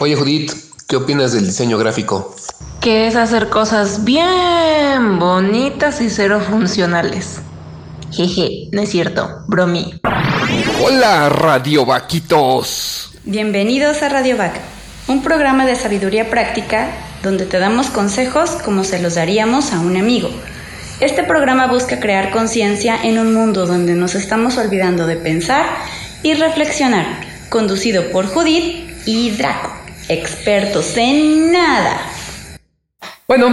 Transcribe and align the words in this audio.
Oye 0.00 0.16
Judith, 0.16 0.52
¿qué 0.88 0.96
opinas 0.96 1.32
del 1.32 1.46
diseño 1.46 1.78
gráfico? 1.78 2.34
Que 2.80 3.06
es 3.06 3.14
hacer 3.14 3.48
cosas 3.48 4.02
bien 4.02 5.20
bonitas 5.20 6.00
y 6.00 6.10
cero 6.10 6.40
funcionales. 6.40 7.40
Jeje, 8.10 8.68
no 8.72 8.82
es 8.82 8.90
cierto, 8.90 9.44
bromi. 9.46 10.00
Hola, 10.82 11.28
Radio 11.28 11.86
Vaquitos. 11.86 13.12
Bienvenidos 13.22 14.02
a 14.02 14.08
Radio 14.08 14.36
Vac, 14.36 14.60
un 15.06 15.22
programa 15.22 15.64
de 15.64 15.76
sabiduría 15.76 16.28
práctica 16.28 16.90
donde 17.22 17.46
te 17.46 17.60
damos 17.60 17.86
consejos 17.86 18.50
como 18.64 18.82
se 18.82 19.00
los 19.00 19.14
daríamos 19.14 19.72
a 19.72 19.78
un 19.78 19.96
amigo. 19.96 20.28
Este 20.98 21.22
programa 21.22 21.68
busca 21.68 22.00
crear 22.00 22.32
conciencia 22.32 22.98
en 23.00 23.20
un 23.20 23.32
mundo 23.32 23.66
donde 23.66 23.94
nos 23.94 24.16
estamos 24.16 24.58
olvidando 24.58 25.06
de 25.06 25.16
pensar 25.16 25.66
y 26.22 26.34
reflexionar, 26.34 27.06
conducido 27.48 28.10
por 28.10 28.26
Judith 28.26 28.90
y 29.06 29.30
Draco, 29.30 29.72
expertos 30.08 30.96
en 30.96 31.52
nada. 31.52 32.00
Bueno, 33.26 33.48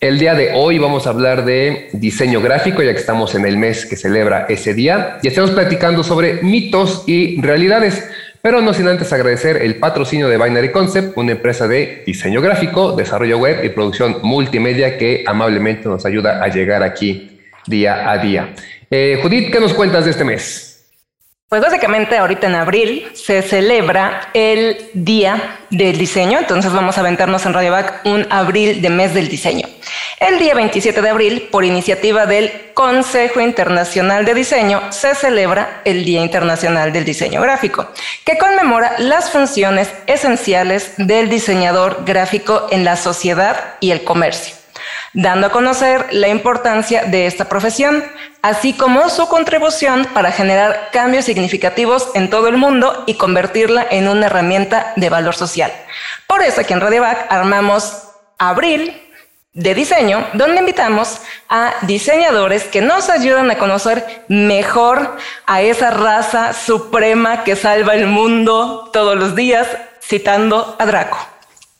el 0.00 0.18
día 0.18 0.34
de 0.34 0.52
hoy 0.54 0.78
vamos 0.78 1.06
a 1.06 1.10
hablar 1.10 1.44
de 1.44 1.88
diseño 1.92 2.40
gráfico, 2.40 2.82
ya 2.82 2.92
que 2.92 3.00
estamos 3.00 3.34
en 3.34 3.46
el 3.46 3.56
mes 3.56 3.86
que 3.86 3.96
celebra 3.96 4.46
ese 4.48 4.74
día 4.74 5.18
y 5.22 5.28
estamos 5.28 5.50
platicando 5.50 6.04
sobre 6.04 6.42
mitos 6.42 7.04
y 7.06 7.40
realidades. 7.40 8.08
Pero 8.42 8.60
no 8.60 8.72
sin 8.72 8.86
antes 8.86 9.12
agradecer 9.12 9.56
el 9.56 9.76
patrocinio 9.76 10.28
de 10.28 10.38
Binary 10.38 10.70
Concept, 10.70 11.16
una 11.16 11.32
empresa 11.32 11.66
de 11.66 12.04
diseño 12.06 12.40
gráfico, 12.40 12.92
desarrollo 12.92 13.38
web 13.38 13.64
y 13.64 13.70
producción 13.70 14.18
multimedia 14.22 14.96
que 14.96 15.24
amablemente 15.26 15.88
nos 15.88 16.06
ayuda 16.06 16.44
a 16.44 16.48
llegar 16.48 16.84
aquí 16.84 17.40
día 17.66 18.08
a 18.08 18.18
día. 18.18 18.54
Eh, 18.88 19.18
Judith, 19.20 19.50
¿qué 19.50 19.58
nos 19.58 19.74
cuentas 19.74 20.04
de 20.04 20.12
este 20.12 20.22
mes? 20.22 20.65
Pues 21.48 21.62
básicamente 21.62 22.18
ahorita 22.18 22.48
en 22.48 22.56
abril 22.56 23.08
se 23.14 23.40
celebra 23.40 24.30
el 24.34 24.90
Día 24.94 25.60
del 25.70 25.96
Diseño, 25.96 26.40
entonces 26.40 26.72
vamos 26.72 26.98
a 26.98 27.02
aventarnos 27.02 27.46
en 27.46 27.54
Radio 27.54 27.70
Back 27.70 28.00
un 28.04 28.26
abril 28.30 28.82
de 28.82 28.90
mes 28.90 29.14
del 29.14 29.28
diseño. 29.28 29.68
El 30.18 30.40
día 30.40 30.56
27 30.56 31.00
de 31.00 31.08
abril, 31.08 31.48
por 31.52 31.64
iniciativa 31.64 32.26
del 32.26 32.72
Consejo 32.74 33.40
Internacional 33.40 34.24
de 34.24 34.34
Diseño, 34.34 34.90
se 34.90 35.14
celebra 35.14 35.82
el 35.84 36.04
Día 36.04 36.20
Internacional 36.20 36.92
del 36.92 37.04
Diseño 37.04 37.40
Gráfico, 37.40 37.92
que 38.24 38.38
conmemora 38.38 38.96
las 38.98 39.30
funciones 39.30 39.88
esenciales 40.08 40.94
del 40.96 41.28
diseñador 41.28 42.02
gráfico 42.04 42.66
en 42.72 42.84
la 42.84 42.96
sociedad 42.96 43.76
y 43.78 43.92
el 43.92 44.02
comercio 44.02 44.65
dando 45.16 45.46
a 45.46 45.50
conocer 45.50 46.08
la 46.12 46.28
importancia 46.28 47.04
de 47.04 47.26
esta 47.26 47.46
profesión, 47.48 48.04
así 48.42 48.74
como 48.74 49.08
su 49.08 49.26
contribución 49.28 50.06
para 50.12 50.30
generar 50.30 50.90
cambios 50.92 51.24
significativos 51.24 52.10
en 52.14 52.28
todo 52.28 52.48
el 52.48 52.58
mundo 52.58 53.02
y 53.06 53.14
convertirla 53.14 53.86
en 53.90 54.08
una 54.08 54.26
herramienta 54.26 54.92
de 54.96 55.08
valor 55.08 55.34
social. 55.34 55.72
Por 56.26 56.42
eso 56.42 56.60
aquí 56.60 56.74
en 56.74 56.82
Radiovac 56.82 57.32
armamos 57.32 58.02
Abril 58.38 59.02
de 59.54 59.74
diseño, 59.74 60.26
donde 60.34 60.60
invitamos 60.60 61.22
a 61.48 61.72
diseñadores 61.82 62.64
que 62.64 62.82
nos 62.82 63.08
ayudan 63.08 63.50
a 63.50 63.56
conocer 63.56 64.24
mejor 64.28 65.16
a 65.46 65.62
esa 65.62 65.90
raza 65.90 66.52
suprema 66.52 67.42
que 67.42 67.56
salva 67.56 67.94
el 67.94 68.06
mundo 68.06 68.90
todos 68.92 69.16
los 69.16 69.34
días, 69.34 69.66
citando 70.02 70.76
a 70.78 70.84
Draco. 70.84 71.35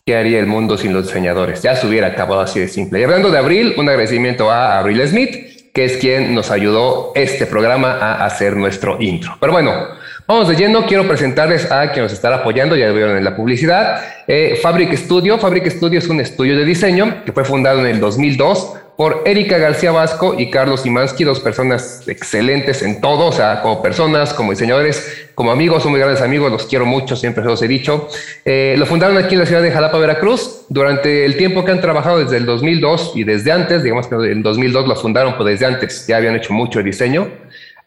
¿Qué 0.09 0.15
haría 0.15 0.39
el 0.39 0.47
mundo 0.47 0.79
sin 0.79 0.93
los 0.93 1.09
diseñadores? 1.09 1.62
Ya 1.62 1.75
se 1.75 1.85
hubiera 1.85 2.07
acabado 2.07 2.41
así 2.41 2.61
de 2.61 2.69
simple. 2.69 3.01
Y 3.01 3.03
hablando 3.03 3.29
de 3.29 3.39
Abril, 3.39 3.75
un 3.77 3.89
agradecimiento 3.89 4.53
a 4.53 4.79
Abril 4.79 5.05
Smith, 5.05 5.73
que 5.75 5.85
es 5.85 5.97
quien 5.97 6.33
nos 6.33 6.53
ayudó 6.53 7.11
este 7.17 7.45
programa 7.45 7.91
a 7.91 8.25
hacer 8.25 8.57
nuestro 8.57 9.03
intro. 9.03 9.37
Pero 9.41 9.53
bueno, 9.53 9.73
vamos 10.29 10.47
de 10.47 10.55
lleno. 10.55 10.87
Quiero 10.87 11.09
presentarles 11.09 11.73
a 11.73 11.91
quien 11.91 12.05
nos 12.05 12.13
estará 12.13 12.37
apoyando, 12.37 12.77
ya 12.77 12.87
lo 12.87 12.95
vieron 12.95 13.17
en 13.17 13.25
la 13.25 13.35
publicidad. 13.35 14.01
Eh, 14.29 14.57
Fabric 14.63 14.95
Studio. 14.95 15.41
Fabric 15.41 15.67
Studio 15.71 15.98
es 15.98 16.07
un 16.07 16.20
estudio 16.20 16.57
de 16.57 16.65
diseño 16.65 17.25
que 17.25 17.33
fue 17.33 17.45
fundado 17.45 17.81
en 17.81 17.87
el 17.87 17.98
2002 17.98 18.75
por 18.96 19.23
Erika 19.27 19.58
García 19.58 19.92
Vasco 19.92 20.34
y 20.39 20.51
Carlos 20.51 20.80
Simansky, 20.80 21.24
dos 21.24 21.40
personas 21.40 22.02
excelentes 22.08 22.83
en 22.83 23.01
todo, 23.02 23.27
o 23.27 23.33
sea, 23.33 23.61
como 23.61 23.83
personas, 23.83 24.33
como 24.33 24.52
diseñadores, 24.52 25.29
como 25.34 25.52
amigos, 25.52 25.83
son 25.83 25.92
muy 25.92 26.01
grandes 26.01 26.23
amigos, 26.23 26.51
los 26.51 26.64
quiero 26.64 26.86
mucho, 26.86 27.14
siempre 27.14 27.42
se 27.42 27.48
los 27.51 27.61
he 27.61 27.68
dicho. 27.68 28.08
Eh, 28.45 28.74
lo 28.79 28.86
fundaron 28.86 29.18
aquí 29.18 29.35
en 29.35 29.40
la 29.40 29.46
ciudad 29.46 29.61
de 29.61 29.70
Jalapa, 29.70 29.98
Veracruz. 29.98 30.62
Durante 30.70 31.27
el 31.27 31.36
tiempo 31.36 31.62
que 31.64 31.73
han 31.73 31.83
trabajado 31.83 32.20
desde 32.20 32.39
el 32.39 32.46
2002 32.46 33.12
y 33.14 33.24
desde 33.24 33.52
antes, 33.52 33.83
digamos 33.83 34.06
que 34.06 34.14
en 34.14 34.42
2002 34.42 34.89
lo 34.89 34.96
fundaron, 34.96 35.36
pues 35.36 35.46
desde 35.46 35.67
antes 35.67 36.06
ya 36.06 36.17
habían 36.17 36.35
hecho 36.35 36.55
mucho 36.55 36.83
diseño. 36.83 37.29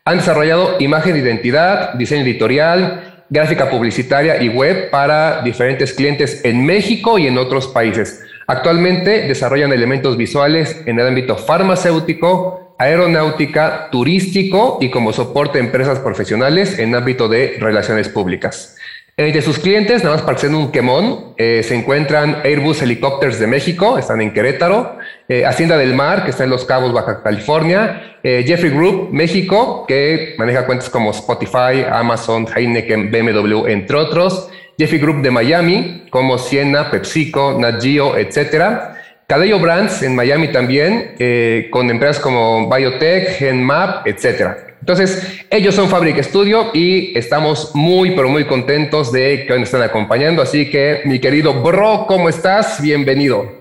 Han 0.06 0.18
desarrollado 0.18 0.76
imagen 0.80 1.14
de 1.14 1.20
identidad, 1.20 1.94
diseño 1.96 2.22
editorial, 2.22 3.24
gráfica 3.30 3.70
publicitaria 3.70 4.42
y 4.42 4.50
web 4.50 4.92
para 4.92 5.42
diferentes 5.42 5.94
clientes 5.94 6.42
en 6.44 6.66
México 6.66 7.18
y 7.18 7.26
en 7.26 7.38
otros 7.40 7.68
países. 7.68 8.24
Actualmente 8.50 9.28
desarrollan 9.28 9.72
elementos 9.74 10.18
visuales 10.18 10.82
en 10.88 10.98
el 10.98 11.06
ámbito 11.06 11.38
farmacéutico, 11.38 12.74
aeronáutica, 12.80 13.90
turístico 13.92 14.80
y 14.82 14.90
como 14.90 15.14
soporte 15.14 15.60
a 15.60 15.62
empresas 15.62 16.00
profesionales 16.00 16.80
en 16.80 16.96
ámbito 16.96 17.28
de 17.28 17.58
relaciones 17.60 18.10
públicas. 18.10 18.76
Entre 19.18 19.44
sus 19.44 19.60
clientes, 19.60 20.04
nada 20.04 20.16
más 20.16 20.26
para 20.26 20.56
un 20.58 20.72
quemón, 20.72 21.36
eh, 21.38 21.62
se 21.62 21.76
encuentran 21.76 22.42
Airbus 22.44 22.82
Helicopters 22.82 23.38
de 23.38 23.46
México, 23.46 24.00
están 24.00 24.20
en 24.20 24.34
Querétaro, 24.34 24.98
eh, 25.28 25.46
Hacienda 25.46 25.78
del 25.78 25.94
Mar, 25.94 26.24
que 26.24 26.32
está 26.32 26.46
en 26.46 26.50
Los 26.50 26.66
Cabos, 26.66 26.92
Baja 26.92 27.22
California, 27.22 28.18
eh, 28.24 28.44
Jeffrey 28.48 28.72
Group, 28.72 29.10
México, 29.12 29.86
que 29.88 30.34
maneja 30.40 30.66
cuentas 30.66 30.90
como 30.90 31.12
Spotify, 31.12 31.86
Amazon, 31.88 32.48
Heineken, 32.48 33.12
BMW, 33.12 33.68
entre 33.68 33.96
otros, 33.96 34.50
Jeffy 34.80 34.98
Group 34.98 35.22
de 35.22 35.30
Miami, 35.30 36.06
como 36.10 36.38
Siena, 36.38 36.90
PepsiCo, 36.90 37.60
Nat 37.60 37.82
Geo, 37.84 38.16
etc. 38.16 38.96
Cadello 39.28 39.60
Brands 39.60 40.02
en 40.04 40.16
Miami 40.16 40.54
también, 40.54 41.16
eh, 41.20 41.68
con 41.70 41.90
empresas 41.90 42.20
como 42.20 42.70
Biotech, 42.70 43.38
GenMap, 43.40 44.08
etc. 44.08 44.56
Entonces, 44.80 45.44
ellos 45.50 45.76
son 45.76 45.90
Fabric 45.90 46.24
Studio 46.24 46.72
y 46.74 47.16
estamos 47.18 47.72
muy, 47.74 48.16
pero 48.16 48.30
muy 48.30 48.46
contentos 48.46 49.12
de 49.12 49.46
que 49.46 49.52
hoy 49.52 49.60
nos 49.60 49.68
están 49.68 49.82
acompañando. 49.82 50.42
Así 50.42 50.70
que, 50.70 51.02
mi 51.04 51.20
querido 51.20 51.62
bro, 51.62 52.06
¿cómo 52.08 52.30
estás? 52.30 52.82
Bienvenido. 52.82 53.52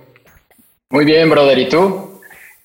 Muy 0.90 1.04
bien, 1.04 1.28
brother. 1.28 1.58
¿Y 1.58 1.68
tú? 1.68 2.20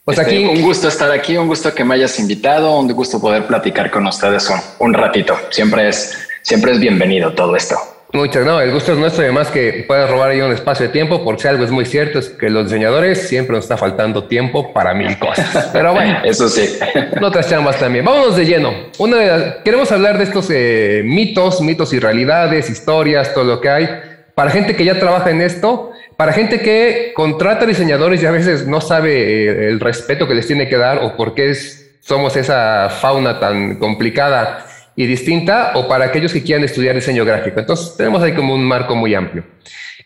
Pues 0.06 0.20
este, 0.20 0.30
aquí 0.30 0.46
un 0.46 0.62
gusto 0.62 0.90
estar 0.90 1.09
aquí, 1.12 1.35
un 1.38 1.47
gusto 1.47 1.74
que 1.74 1.84
me 1.84 1.96
hayas 1.96 2.20
invitado, 2.20 2.78
un 2.78 2.88
gusto 2.94 3.20
poder 3.20 3.47
platicar 3.47 3.90
con 3.90 4.06
ustedes 4.06 4.47
un, 4.47 4.59
un 4.78 4.94
ratito. 4.94 5.35
Siempre 5.50 5.90
es, 5.90 6.28
siempre 6.44 6.74
es 6.74 6.80
bienvenido 6.80 7.34
todo 7.34 7.56
esto. 7.56 7.92
Muchas, 8.16 8.46
no, 8.46 8.62
el 8.62 8.72
gusto 8.72 8.91
es 8.91 9.00
nuestro, 9.00 9.24
además 9.24 9.50
que 9.50 9.85
puedas 9.88 10.07
robar 10.07 10.29
ahí 10.29 10.40
un 10.40 10.51
espacio 10.51 10.85
de 10.85 10.91
tiempo, 10.91 11.24
porque 11.24 11.41
si 11.41 11.47
algo 11.47 11.63
es 11.63 11.72
muy 11.72 11.84
cierto, 11.84 12.19
es 12.19 12.29
que 12.29 12.47
los 12.47 12.66
diseñadores 12.66 13.28
siempre 13.28 13.56
nos 13.56 13.66
está 13.66 13.75
faltando 13.75 14.25
tiempo 14.25 14.72
para 14.72 14.94
mil 14.94 15.18
cosas. 15.18 15.72
Pero 15.74 15.94
bueno, 15.94 16.19
eso 16.23 16.47
sí. 16.47 16.78
Otras 17.19 17.50
chambas 17.50 17.79
también. 17.79 18.06
Vámonos 18.06 18.38
de 18.38 18.46
lleno. 18.46 18.72
Una 19.00 19.63
queremos 19.63 19.91
hablar 19.91 20.19
de 20.19 20.25
estos 20.25 20.47
eh, 20.52 21.02
mitos, 21.03 21.59
mitos 21.62 21.91
y 21.91 22.00
realidades, 22.00 22.69
historias, 22.69 23.34
todo 23.34 23.46
lo 23.46 23.59
que 23.59 23.69
hay, 23.69 23.90
para 24.35 24.52
gente 24.52 24.75
que 24.75 24.85
ya 24.85 25.00
trabaja 25.00 25.31
en 25.31 25.41
esto, 25.41 25.91
para 26.16 26.34
gente 26.34 26.59
que 26.59 27.13
contrata 27.16 27.66
diseñadores 27.66 28.22
y 28.22 28.28
a 28.28 28.31
veces 28.31 28.68
no 28.68 28.79
sabe 28.79 29.16
eh, 29.16 29.69
el 29.69 29.79
respeto 29.79 30.28
que 30.28 30.35
les 30.35 30.46
tiene 30.46 30.69
que 30.69 30.78
dar 30.78 31.00
o 31.00 31.18
por 31.18 31.34
qué 31.34 31.50
es, 31.50 31.97
somos 32.00 32.38
esa 32.38 32.90
fauna 32.91 33.40
tan 33.40 33.79
complicada 33.79 34.68
y 34.95 35.05
distinta 35.05 35.71
o 35.75 35.87
para 35.87 36.05
aquellos 36.05 36.33
que 36.33 36.43
quieran 36.43 36.63
estudiar 36.63 36.95
diseño 36.95 37.25
gráfico. 37.25 37.59
Entonces 37.59 37.95
tenemos 37.97 38.21
ahí 38.21 38.33
como 38.33 38.53
un 38.53 38.63
marco 38.63 38.95
muy 38.95 39.15
amplio. 39.15 39.43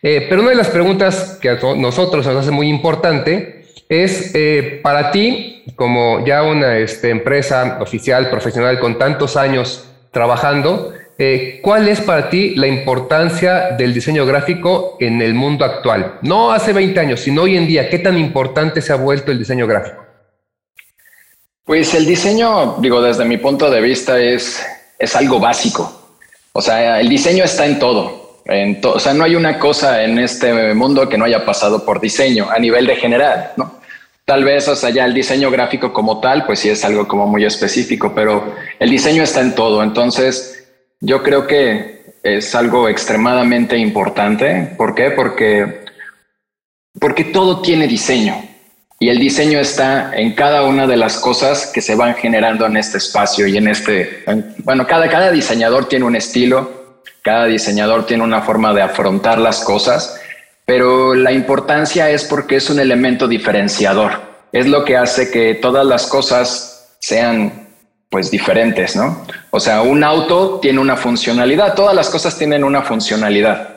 Eh, 0.02 0.26
pero 0.28 0.42
una 0.42 0.50
de 0.50 0.56
las 0.56 0.68
preguntas 0.68 1.38
que 1.40 1.50
a 1.50 1.58
nosotros 1.76 2.26
nos 2.26 2.36
hace 2.36 2.50
muy 2.50 2.68
importante 2.68 3.64
es 3.88 4.32
eh, 4.34 4.80
para 4.82 5.10
ti, 5.10 5.64
como 5.76 6.24
ya 6.24 6.42
una 6.42 6.78
este, 6.78 7.10
empresa 7.10 7.78
oficial, 7.80 8.30
profesional 8.30 8.78
con 8.78 8.98
tantos 8.98 9.36
años 9.36 9.88
trabajando, 10.12 10.92
eh, 11.20 11.58
¿cuál 11.62 11.88
es 11.88 12.00
para 12.00 12.30
ti 12.30 12.54
la 12.54 12.68
importancia 12.68 13.70
del 13.76 13.92
diseño 13.92 14.24
gráfico 14.24 14.96
en 15.00 15.20
el 15.20 15.34
mundo 15.34 15.64
actual? 15.64 16.18
No 16.22 16.52
hace 16.52 16.72
20 16.72 17.00
años, 17.00 17.20
sino 17.20 17.42
hoy 17.42 17.56
en 17.56 17.66
día, 17.66 17.90
¿qué 17.90 17.98
tan 17.98 18.16
importante 18.16 18.80
se 18.80 18.92
ha 18.92 18.96
vuelto 18.96 19.32
el 19.32 19.38
diseño 19.38 19.66
gráfico? 19.66 20.04
Pues 21.64 21.92
el 21.94 22.06
diseño, 22.06 22.76
digo, 22.78 23.02
desde 23.02 23.24
mi 23.24 23.36
punto 23.36 23.68
de 23.70 23.80
vista 23.80 24.18
es 24.18 24.64
es 24.98 25.14
algo 25.16 25.38
básico. 25.38 26.10
O 26.52 26.60
sea, 26.60 27.00
el 27.00 27.08
diseño 27.08 27.44
está 27.44 27.66
en 27.66 27.78
todo. 27.78 28.40
O 28.84 28.98
sea, 28.98 29.12
no 29.12 29.24
hay 29.24 29.36
una 29.36 29.58
cosa 29.58 30.02
en 30.02 30.18
este 30.18 30.74
mundo 30.74 31.08
que 31.08 31.18
no 31.18 31.26
haya 31.26 31.44
pasado 31.44 31.84
por 31.84 32.00
diseño 32.00 32.48
a 32.50 32.58
nivel 32.58 32.86
de 32.86 32.96
general, 32.96 33.52
¿no? 33.56 33.78
Tal 34.24 34.44
vez, 34.44 34.68
o 34.68 34.76
sea, 34.76 34.90
ya 34.90 35.04
el 35.04 35.14
diseño 35.14 35.50
gráfico 35.50 35.92
como 35.92 36.20
tal, 36.20 36.44
pues 36.44 36.60
sí 36.60 36.68
es 36.68 36.84
algo 36.84 37.06
como 37.06 37.26
muy 37.26 37.44
específico, 37.44 38.12
pero 38.14 38.54
el 38.78 38.90
diseño 38.90 39.22
está 39.22 39.40
en 39.40 39.54
todo. 39.54 39.82
Entonces, 39.82 40.68
yo 41.00 41.22
creo 41.22 41.46
que 41.46 42.04
es 42.22 42.54
algo 42.54 42.88
extremadamente 42.88 43.76
importante. 43.76 44.74
¿Por 44.76 44.94
qué? 44.94 45.10
Porque, 45.10 45.84
porque 46.98 47.24
todo 47.24 47.62
tiene 47.62 47.86
diseño. 47.86 48.47
Y 49.00 49.10
el 49.10 49.18
diseño 49.18 49.60
está 49.60 50.12
en 50.14 50.34
cada 50.34 50.64
una 50.64 50.86
de 50.86 50.96
las 50.96 51.18
cosas 51.18 51.66
que 51.66 51.80
se 51.80 51.94
van 51.94 52.14
generando 52.16 52.66
en 52.66 52.76
este 52.76 52.98
espacio 52.98 53.46
y 53.46 53.56
en 53.56 53.68
este, 53.68 54.24
bueno, 54.64 54.86
cada, 54.86 55.08
cada 55.08 55.30
diseñador 55.30 55.88
tiene 55.88 56.04
un 56.04 56.16
estilo 56.16 56.78
cada 57.28 57.44
diseñador 57.44 58.06
tiene 58.06 58.22
una 58.22 58.40
forma 58.40 58.72
de 58.72 58.80
afrontar 58.80 59.38
las 59.38 59.60
cosas, 59.60 60.18
pero 60.64 61.14
la 61.14 61.30
importancia 61.30 62.08
es 62.08 62.24
porque 62.24 62.56
es 62.56 62.70
un 62.70 62.80
elemento 62.80 63.28
diferenciador. 63.28 64.12
Es 64.50 64.66
lo 64.66 64.82
que 64.82 64.96
hace 64.96 65.30
que 65.30 65.54
todas 65.54 65.84
las 65.84 66.06
cosas 66.06 66.96
sean 67.00 67.68
pues 68.08 68.30
diferentes, 68.30 68.96
¿no? 68.96 69.26
O 69.50 69.60
sea, 69.60 69.82
un 69.82 70.02
auto 70.02 70.58
tiene 70.62 70.80
una 70.80 70.96
funcionalidad, 70.96 71.74
todas 71.74 71.94
las 71.94 72.08
cosas 72.08 72.38
tienen 72.38 72.64
una 72.64 72.80
funcionalidad, 72.80 73.76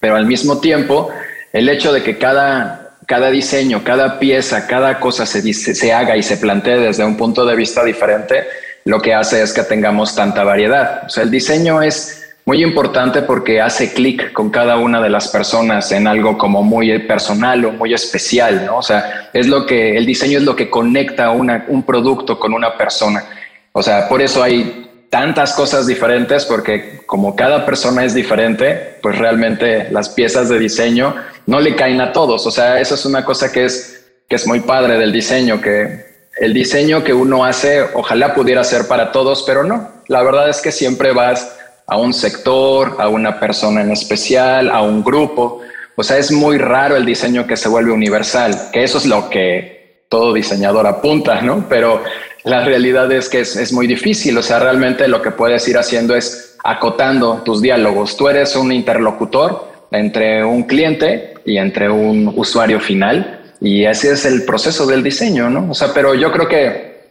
pero 0.00 0.16
al 0.16 0.26
mismo 0.26 0.58
tiempo, 0.58 1.10
el 1.52 1.68
hecho 1.68 1.92
de 1.92 2.02
que 2.02 2.18
cada, 2.18 2.79
cada 3.10 3.28
diseño, 3.28 3.82
cada 3.82 4.20
pieza, 4.20 4.68
cada 4.68 5.00
cosa 5.00 5.26
se, 5.26 5.52
se 5.52 5.92
haga 5.92 6.16
y 6.16 6.22
se 6.22 6.36
plantee 6.36 6.76
desde 6.76 7.04
un 7.04 7.16
punto 7.16 7.44
de 7.44 7.56
vista 7.56 7.82
diferente, 7.82 8.44
lo 8.84 9.02
que 9.02 9.14
hace 9.14 9.42
es 9.42 9.52
que 9.52 9.64
tengamos 9.64 10.14
tanta 10.14 10.44
variedad. 10.44 11.02
O 11.06 11.08
sea, 11.08 11.24
el 11.24 11.30
diseño 11.32 11.82
es 11.82 12.36
muy 12.44 12.62
importante 12.62 13.22
porque 13.22 13.60
hace 13.60 13.92
clic 13.92 14.32
con 14.32 14.50
cada 14.50 14.76
una 14.76 15.02
de 15.02 15.10
las 15.10 15.26
personas 15.26 15.90
en 15.90 16.06
algo 16.06 16.38
como 16.38 16.62
muy 16.62 17.00
personal 17.00 17.64
o 17.64 17.72
muy 17.72 17.92
especial, 17.94 18.64
¿no? 18.64 18.76
O 18.76 18.82
sea, 18.82 19.28
es 19.32 19.48
lo 19.48 19.66
que 19.66 19.96
el 19.96 20.06
diseño 20.06 20.38
es 20.38 20.44
lo 20.44 20.54
que 20.54 20.70
conecta 20.70 21.30
una, 21.30 21.64
un 21.66 21.82
producto 21.82 22.38
con 22.38 22.54
una 22.54 22.78
persona. 22.78 23.24
O 23.72 23.82
sea, 23.82 24.08
por 24.08 24.22
eso 24.22 24.40
hay 24.40 24.88
tantas 25.10 25.54
cosas 25.54 25.88
diferentes 25.88 26.46
porque 26.46 27.00
como 27.06 27.34
cada 27.34 27.66
persona 27.66 28.04
es 28.04 28.14
diferente, 28.14 28.98
pues 29.02 29.18
realmente 29.18 29.88
las 29.90 30.10
piezas 30.10 30.48
de 30.48 30.60
diseño 30.60 31.16
no 31.50 31.58
le 31.60 31.74
caen 31.74 32.00
a 32.00 32.12
todos. 32.12 32.46
O 32.46 32.50
sea, 32.52 32.80
eso 32.80 32.94
es 32.94 33.04
una 33.04 33.24
cosa 33.24 33.50
que 33.50 33.64
es, 33.64 34.06
que 34.28 34.36
es 34.36 34.46
muy 34.46 34.60
padre 34.60 34.96
del 34.98 35.10
diseño, 35.10 35.60
que 35.60 36.06
el 36.38 36.54
diseño 36.54 37.02
que 37.02 37.12
uno 37.12 37.44
hace, 37.44 37.82
ojalá 37.92 38.34
pudiera 38.34 38.62
ser 38.62 38.86
para 38.86 39.10
todos, 39.10 39.42
pero 39.42 39.64
no. 39.64 39.90
La 40.06 40.22
verdad 40.22 40.48
es 40.48 40.60
que 40.60 40.70
siempre 40.70 41.12
vas 41.12 41.56
a 41.88 41.96
un 41.96 42.14
sector, 42.14 42.96
a 43.00 43.08
una 43.08 43.40
persona 43.40 43.80
en 43.80 43.90
especial, 43.90 44.70
a 44.70 44.80
un 44.82 45.02
grupo. 45.02 45.60
O 45.96 46.04
sea, 46.04 46.18
es 46.18 46.30
muy 46.30 46.56
raro 46.56 46.94
el 46.94 47.04
diseño 47.04 47.48
que 47.48 47.56
se 47.56 47.68
vuelve 47.68 47.90
universal, 47.90 48.70
que 48.72 48.84
eso 48.84 48.98
es 48.98 49.06
lo 49.06 49.28
que 49.28 50.04
todo 50.08 50.32
diseñador 50.32 50.86
apunta, 50.86 51.42
¿no? 51.42 51.66
Pero 51.68 52.04
la 52.44 52.64
realidad 52.64 53.10
es 53.10 53.28
que 53.28 53.40
es, 53.40 53.56
es 53.56 53.72
muy 53.72 53.88
difícil. 53.88 54.38
O 54.38 54.42
sea, 54.42 54.60
realmente 54.60 55.08
lo 55.08 55.20
que 55.20 55.32
puedes 55.32 55.66
ir 55.66 55.76
haciendo 55.76 56.14
es 56.14 56.56
acotando 56.62 57.42
tus 57.44 57.60
diálogos. 57.60 58.16
Tú 58.16 58.28
eres 58.28 58.54
un 58.54 58.70
interlocutor 58.70 59.68
entre 59.90 60.44
un 60.44 60.62
cliente 60.62 61.29
y 61.44 61.58
entre 61.58 61.90
un 61.90 62.32
usuario 62.36 62.80
final 62.80 63.40
y 63.60 63.84
ese 63.84 64.12
es 64.12 64.24
el 64.24 64.44
proceso 64.44 64.86
del 64.86 65.02
diseño, 65.02 65.50
¿no? 65.50 65.70
O 65.70 65.74
sea, 65.74 65.92
pero 65.92 66.14
yo 66.14 66.32
creo 66.32 66.48
que, 66.48 67.10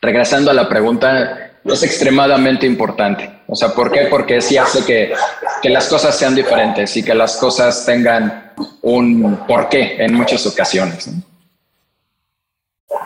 regresando 0.00 0.50
a 0.50 0.54
la 0.54 0.68
pregunta, 0.68 1.50
es 1.64 1.82
extremadamente 1.82 2.64
importante. 2.64 3.28
O 3.46 3.56
sea, 3.56 3.70
¿por 3.70 3.90
qué? 3.90 4.02
Porque 4.02 4.40
sí 4.40 4.56
hace 4.56 4.84
que, 4.84 5.12
que 5.60 5.68
las 5.68 5.88
cosas 5.88 6.16
sean 6.16 6.34
diferentes 6.34 6.96
y 6.96 7.02
que 7.02 7.14
las 7.14 7.36
cosas 7.36 7.84
tengan 7.84 8.52
un 8.82 9.44
porqué 9.48 9.96
en 9.98 10.14
muchas 10.14 10.46
ocasiones. 10.46 11.10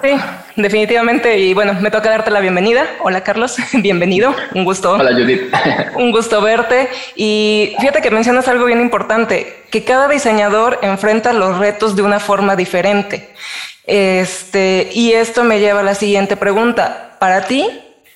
Sí, 0.03 0.11
definitivamente. 0.57 1.39
Y 1.39 1.55
bueno, 1.55 1.75
me 1.75 1.91
toca 1.91 2.11
darte 2.11 2.31
la 2.31 2.41
bienvenida. 2.41 2.87
Hola, 3.03 3.23
Carlos. 3.23 3.57
Bienvenido. 3.75 4.35
Un 4.55 4.65
gusto. 4.65 4.93
Hola, 4.93 5.13
Judith. 5.13 5.53
Un 5.97 6.11
gusto 6.11 6.41
verte. 6.41 6.89
Y 7.17 7.75
fíjate 7.81 8.01
que 8.01 8.11
mencionas 8.11 8.49
algo 8.49 8.67
bien 8.67 8.81
importante, 8.81 9.65
que 9.71 9.85
cada 9.85 10.09
diseñador 10.09 10.79
enfrenta 10.83 11.33
los 11.33 11.59
retos 11.59 11.97
de 11.97 12.03
una 12.03 12.21
forma 12.21 12.57
diferente. 12.57 13.31
Este, 13.87 14.91
y 14.93 15.13
esto 15.13 15.45
me 15.45 15.61
lleva 15.61 15.81
a 15.81 15.85
la 15.85 15.95
siguiente 15.95 16.37
pregunta. 16.37 17.17
Para 17.19 17.43
ti, 17.43 17.69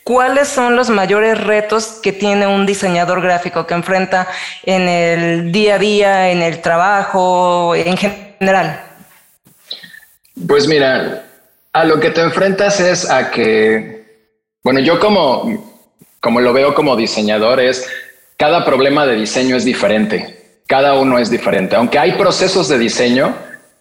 ¿cuáles 0.05 0.49
son 0.49 0.76
los 0.76 0.90
mayores 0.90 1.38
retos 1.43 1.99
que 2.02 2.12
tiene 2.12 2.46
un 2.46 2.67
diseñador 2.67 3.20
gráfico 3.20 3.67
que 3.67 3.75
enfrenta 3.75 4.29
en 4.64 4.88
el 4.88 5.52
día 5.52 5.75
a 5.75 5.79
día, 5.79 6.31
en 6.31 6.43
el 6.43 6.61
trabajo, 6.61 7.75
en 7.75 7.96
general? 7.96 8.81
Pues 10.46 10.69
mira, 10.69 11.25
a 11.78 11.84
lo 11.84 12.00
que 12.00 12.10
te 12.10 12.20
enfrentas 12.20 12.80
es 12.80 13.08
a 13.08 13.30
que, 13.30 14.04
bueno, 14.64 14.80
yo 14.80 14.98
como, 14.98 15.78
como 16.20 16.40
lo 16.40 16.52
veo 16.52 16.75
como 16.75 16.96
diseñador 16.96 17.60
es, 17.60 17.88
cada 18.36 18.64
problema 18.64 19.06
de 19.06 19.14
diseño 19.14 19.54
es 19.54 19.64
diferente, 19.64 20.60
cada 20.66 20.94
uno 20.94 21.19
es 21.19 21.30
diferente, 21.30 21.76
aunque 21.76 21.98
hay 21.98 22.12
procesos 22.12 22.69
de 22.69 22.78
diseño 22.78 23.32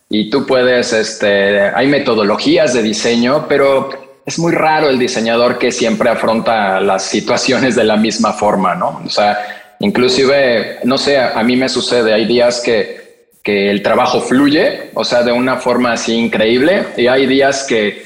y 0.09 0.29
tú 0.29 0.45
puedes, 0.45 0.93
este, 0.93 1.59
hay 1.59 1.87
metodologías 1.87 2.75
de 2.75 2.83
diseño, 2.83 3.47
pero 3.49 3.89
es 4.25 4.37
muy 4.37 4.51
raro 4.51 4.89
el 4.89 4.99
diseñador 4.99 5.57
que 5.57 5.71
siempre 5.71 6.09
afronta 6.09 6.79
las 6.79 7.03
situaciones 7.03 7.75
de 7.75 7.83
la 7.83 7.97
misma 7.97 8.33
forma, 8.33 8.75
¿no? 8.75 9.01
O 9.03 9.09
sea, 9.09 9.75
inclusive, 9.79 10.79
no 10.83 10.99
sé, 10.99 11.17
a 11.17 11.41
mí 11.43 11.55
me 11.55 11.67
sucede, 11.67 12.13
hay 12.13 12.25
días 12.25 12.61
que 12.63 13.06
que 13.47 13.71
el 13.71 13.81
trabajo 13.81 14.19
fluye, 14.19 14.89
o 14.93 15.05
sea, 15.05 15.23
de 15.23 15.31
una 15.31 15.55
forma 15.55 15.93
así 15.93 16.13
increíble, 16.13 16.83
y 16.97 17.07
hay 17.07 17.25
días 17.27 17.63
que, 17.63 18.05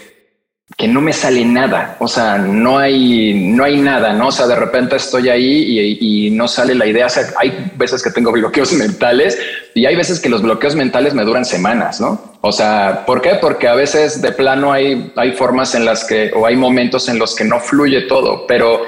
que 0.77 0.87
no 0.87 1.01
me 1.01 1.13
sale 1.13 1.43
nada, 1.43 1.97
o 1.97 2.07
sea, 2.07 2.37
no 2.37 2.77
hay, 2.77 3.33
no 3.33 3.63
hay 3.63 3.81
nada, 3.81 4.13
¿no? 4.13 4.27
O 4.27 4.31
sea, 4.31 4.45
de 4.45 4.55
repente 4.55 4.97
estoy 4.97 5.29
ahí 5.29 5.97
y, 5.99 6.29
no 6.29 6.47
sale 6.47 6.75
la 6.75 6.85
idea, 6.85 7.07
o 7.07 7.09
sea, 7.09 7.23
hay 7.39 7.71
veces 7.75 8.03
que 8.03 8.11
tengo 8.11 8.31
bloqueos 8.39 8.71
mentales 8.73 9.35
y 9.73 9.87
hay 9.87 9.95
veces 9.95 10.19
que 10.19 10.29
los 10.29 10.43
bloqueos 10.43 10.75
mentales 10.75 11.15
me 11.15 11.23
duran 11.23 11.43
semanas, 11.43 11.99
¿no? 11.99 12.37
O 12.41 12.51
sea, 12.51 13.03
¿por 13.07 13.19
qué? 13.19 13.39
Porque 13.41 13.67
a 13.67 13.73
veces 13.73 14.21
de 14.21 14.33
plano 14.33 14.71
hay, 14.71 15.11
hay 15.15 15.31
formas 15.31 15.73
en 15.73 15.85
las 15.85 16.03
que, 16.03 16.31
o 16.35 16.45
hay 16.45 16.55
momentos 16.55 17.09
en 17.09 17.17
los 17.17 17.33
que 17.33 17.45
no 17.45 17.59
fluye 17.59 18.01
todo, 18.01 18.45
pero 18.45 18.83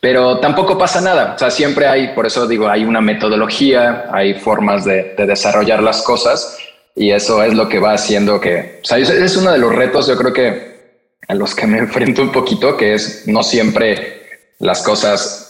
pero 0.00 0.38
tampoco 0.38 0.78
pasa 0.78 1.00
nada. 1.00 1.34
O 1.34 1.38
sea, 1.38 1.50
siempre 1.50 1.86
hay, 1.86 2.08
por 2.14 2.26
eso 2.26 2.46
digo, 2.46 2.68
hay 2.68 2.84
una 2.84 3.00
metodología, 3.00 4.06
hay 4.12 4.34
formas 4.34 4.84
de, 4.84 5.14
desarrollar 5.18 5.82
las 5.82 6.02
cosas 6.02 6.58
y 6.94 7.10
eso 7.10 7.42
es 7.42 7.54
lo 7.54 7.68
que 7.68 7.78
va 7.78 7.92
haciendo 7.92 8.40
que, 8.40 8.80
o 8.82 8.84
sea, 8.84 8.98
es 8.98 9.36
uno 9.36 9.52
de 9.52 9.58
los 9.58 9.74
retos, 9.74 10.06
yo 10.06 10.16
creo 10.16 10.32
que 10.32 10.68
a 11.28 11.34
los 11.34 11.54
que 11.54 11.66
me 11.66 11.78
enfrento 11.78 12.22
un 12.22 12.32
poquito, 12.32 12.76
que 12.76 12.94
es 12.94 13.26
no 13.26 13.42
siempre 13.42 14.22
las 14.58 14.82
cosas 14.82 15.44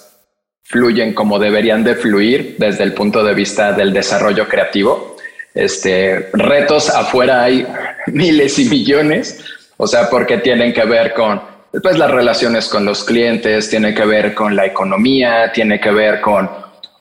fluyen 0.65 1.15
como 1.15 1.39
deberían 1.39 1.83
de 1.83 1.95
fluir 1.95 2.56
desde 2.59 2.85
el 2.85 2.93
punto 2.93 3.25
de 3.25 3.33
vista 3.33 3.73
del 3.73 3.93
desarrollo 3.93 4.47
creativo. 4.49 5.17
Este, 5.55 6.29
retos 6.35 6.91
afuera 6.91 7.43
hay 7.43 7.67
miles 8.09 8.59
y 8.59 8.67
millones, 8.67 9.43
o 9.79 9.87
sea, 9.87 10.11
porque 10.11 10.39
tienen 10.39 10.75
que 10.75 10.85
ver 10.85 11.15
con 11.15 11.41
pues 11.82 11.99
las 11.99 12.11
relaciones 12.11 12.69
con 12.69 12.85
los 12.85 13.05
clientes, 13.05 13.69
tiene 13.69 13.94
que 13.94 14.05
ver 14.05 14.35
con 14.35 14.56
la 14.56 14.67
economía, 14.67 15.53
tiene 15.53 15.81
que 15.81 15.91
ver 15.91 16.20
con 16.20 16.49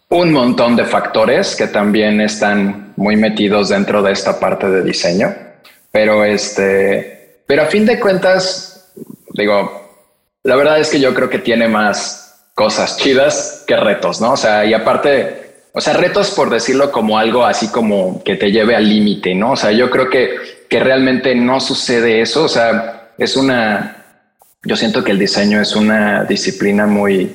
un 0.10 0.32
montón 0.32 0.76
de 0.76 0.86
factores 0.86 1.56
que 1.56 1.68
también 1.68 2.22
están 2.22 2.94
muy 2.96 3.16
metidos 3.16 3.70
dentro 3.70 4.02
de 4.02 4.12
esta 4.12 4.40
parte 4.40 4.70
de 4.70 4.84
diseño. 4.84 5.34
Pero 5.92 6.24
este, 6.24 7.42
pero 7.46 7.64
a 7.64 7.66
fin 7.66 7.86
de 7.86 8.00
cuentas, 8.00 8.94
digo, 9.34 9.88
la 10.44 10.56
verdad 10.56 10.80
es 10.80 10.90
que 10.90 11.00
yo 11.00 11.14
creo 11.14 11.30
que 11.30 11.40
tiene 11.40 11.68
más 11.68 12.28
cosas 12.54 12.98
chidas 12.98 13.64
que 13.68 13.76
retos, 13.76 14.20
¿no? 14.20 14.34
O 14.34 14.38
sea, 14.38 14.66
y 14.66 14.74
aparte, 14.74 15.68
o 15.74 15.82
sea, 15.82 15.94
retos 15.94 16.32
por 16.32 16.50
decirlo 16.50 16.92
como 16.92 17.18
algo 17.18 17.46
así 17.46 17.68
como 17.70 18.24
que 18.24 18.36
te 18.36 18.52
lleve 18.52 18.76
al 18.76 18.88
límite, 18.88 19.36
¿no? 19.36 19.52
O 19.52 19.56
sea, 19.56 19.72
yo 19.72 19.90
creo 19.90 20.10
que, 20.10 20.38
que 20.70 20.80
realmente 20.80 21.36
no 21.36 21.60
sucede 21.60 22.22
eso, 22.22 22.46
o 22.46 22.50
sea, 22.50 23.12
es 23.18 23.36
una, 23.36 24.07
yo 24.64 24.76
siento 24.76 25.04
que 25.04 25.12
el 25.12 25.20
diseño 25.20 25.62
es 25.62 25.76
una 25.76 26.24
disciplina 26.24 26.88
muy, 26.88 27.32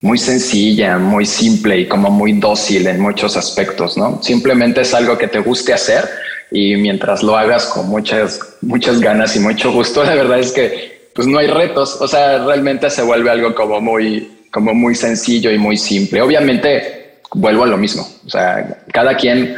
muy 0.00 0.18
sencilla, 0.18 0.98
muy 0.98 1.26
simple 1.26 1.80
y 1.80 1.86
como 1.86 2.10
muy 2.10 2.32
dócil 2.34 2.86
en 2.86 3.00
muchos 3.00 3.36
aspectos, 3.36 3.96
¿no? 3.96 4.22
Simplemente 4.22 4.82
es 4.82 4.94
algo 4.94 5.18
que 5.18 5.28
te 5.28 5.40
guste 5.40 5.72
hacer 5.72 6.08
y 6.50 6.76
mientras 6.76 7.22
lo 7.22 7.36
hagas 7.36 7.66
con 7.66 7.88
muchas, 7.88 8.40
muchas 8.62 9.00
ganas 9.00 9.36
y 9.36 9.40
mucho 9.40 9.72
gusto, 9.72 10.04
la 10.04 10.14
verdad 10.14 10.38
es 10.38 10.52
que 10.52 11.10
pues 11.14 11.26
no 11.26 11.38
hay 11.38 11.48
retos, 11.48 12.00
o 12.00 12.06
sea, 12.06 12.44
realmente 12.44 12.88
se 12.90 13.02
vuelve 13.02 13.30
algo 13.30 13.54
como 13.54 13.80
muy, 13.80 14.46
como 14.52 14.72
muy 14.72 14.94
sencillo 14.94 15.50
y 15.50 15.58
muy 15.58 15.76
simple. 15.76 16.22
Obviamente 16.22 17.18
vuelvo 17.34 17.64
a 17.64 17.66
lo 17.66 17.76
mismo, 17.76 18.08
o 18.24 18.30
sea, 18.30 18.84
cada 18.92 19.16
quien 19.16 19.56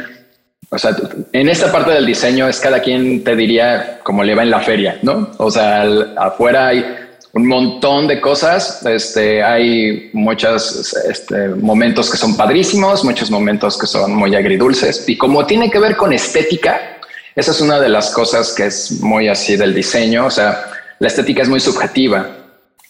o 0.73 0.77
sea, 0.77 0.95
en 1.33 1.49
esta 1.49 1.69
parte 1.69 1.91
del 1.91 2.05
diseño 2.05 2.47
es 2.47 2.61
cada 2.61 2.79
quien 2.79 3.25
te 3.25 3.35
diría 3.35 3.99
como 4.03 4.23
le 4.23 4.33
va 4.33 4.43
en 4.43 4.49
la 4.49 4.61
feria, 4.61 4.97
¿no? 5.01 5.29
O 5.37 5.51
sea, 5.51 5.83
afuera 6.15 6.67
hay 6.67 6.85
un 7.33 7.45
montón 7.45 8.07
de 8.07 8.21
cosas, 8.21 8.85
este, 8.85 9.43
hay 9.43 10.09
muchos 10.13 10.95
este, 11.09 11.49
momentos 11.49 12.09
que 12.09 12.15
son 12.15 12.37
padrísimos, 12.37 13.03
muchos 13.03 13.29
momentos 13.29 13.77
que 13.77 13.85
son 13.85 14.15
muy 14.15 14.33
agridulces 14.33 15.03
y 15.09 15.17
como 15.17 15.45
tiene 15.45 15.69
que 15.69 15.79
ver 15.79 15.97
con 15.97 16.13
estética, 16.13 16.99
esa 17.35 17.51
es 17.51 17.59
una 17.59 17.77
de 17.77 17.89
las 17.89 18.09
cosas 18.11 18.53
que 18.53 18.67
es 18.67 19.01
muy 19.01 19.27
así 19.27 19.57
del 19.57 19.73
diseño, 19.73 20.27
o 20.27 20.31
sea, 20.31 20.71
la 20.99 21.07
estética 21.09 21.41
es 21.41 21.49
muy 21.49 21.59
subjetiva 21.59 22.29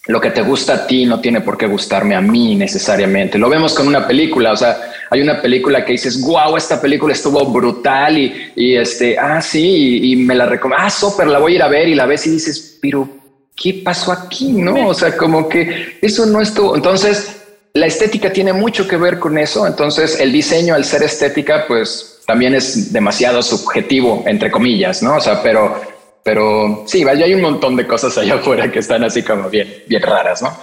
lo 0.08 0.20
que 0.20 0.32
te 0.32 0.42
gusta 0.42 0.74
a 0.74 0.88
ti 0.88 1.06
no 1.06 1.20
tiene 1.20 1.42
por 1.42 1.58
qué 1.58 1.68
gustarme 1.68 2.16
a 2.16 2.22
mí 2.22 2.56
necesariamente. 2.56 3.38
Lo 3.38 3.50
vemos 3.50 3.74
con 3.76 3.88
una 3.88 4.08
película, 4.08 4.52
o 4.52 4.58
sea, 4.58 4.91
hay 5.12 5.22
una 5.22 5.42
película 5.42 5.84
que 5.84 5.92
dices, 5.92 6.22
wow, 6.22 6.56
esta 6.56 6.80
película 6.80 7.12
estuvo 7.12 7.46
brutal 7.46 8.18
y, 8.18 8.54
y 8.56 8.78
este, 8.78 9.20
ah, 9.20 9.42
sí, 9.42 10.00
y, 10.10 10.16
me 10.16 10.34
la 10.34 10.46
recomiendo, 10.46 10.86
ah, 10.86 10.90
súper, 10.90 11.28
la 11.28 11.38
voy 11.38 11.52
a 11.52 11.56
ir 11.56 11.64
a 11.64 11.68
ver 11.68 11.90
y 11.90 11.96
la 11.96 12.06
ves 12.06 12.28
y 12.28 12.32
dices, 12.32 12.78
pero, 12.82 13.10
¿qué 13.54 13.82
pasó 13.84 14.14
aquí? 14.14 14.54
No, 14.54 14.88
o 14.88 14.94
sea, 14.94 15.18
como 15.18 15.50
que 15.50 15.98
eso 16.02 16.26
no 16.28 16.40
estuvo. 16.40 16.78
Entonces, 16.78 17.42
la 17.74 17.88
estética 17.88 18.32
tiene 18.32 18.54
mucho 18.54 18.88
que 18.88 18.96
ver 18.96 19.20
con 19.20 19.38
eso. 19.38 19.68
Entonces, 19.68 20.18
el 20.18 20.32
diseño, 20.32 20.76
al 20.76 20.86
ser 20.86 21.04
estética, 21.04 21.66
pues 21.68 22.22
también 22.26 22.56
es 22.56 22.94
demasiado 22.94 23.44
subjetivo, 23.44 24.24
entre 24.26 24.50
comillas, 24.50 25.04
¿no? 25.04 25.18
O 25.18 25.20
sea, 25.20 25.44
pero, 25.44 25.76
pero 26.24 26.86
sí, 26.88 27.04
vaya, 27.04 27.26
hay 27.26 27.34
un 27.34 27.42
montón 27.42 27.76
de 27.76 27.86
cosas 27.86 28.18
allá 28.18 28.36
afuera 28.36 28.72
que 28.72 28.80
están 28.80 29.04
así 29.04 29.24
como 29.24 29.50
bien, 29.50 29.84
bien 29.88 30.02
raras, 30.02 30.42
¿no? 30.42 30.58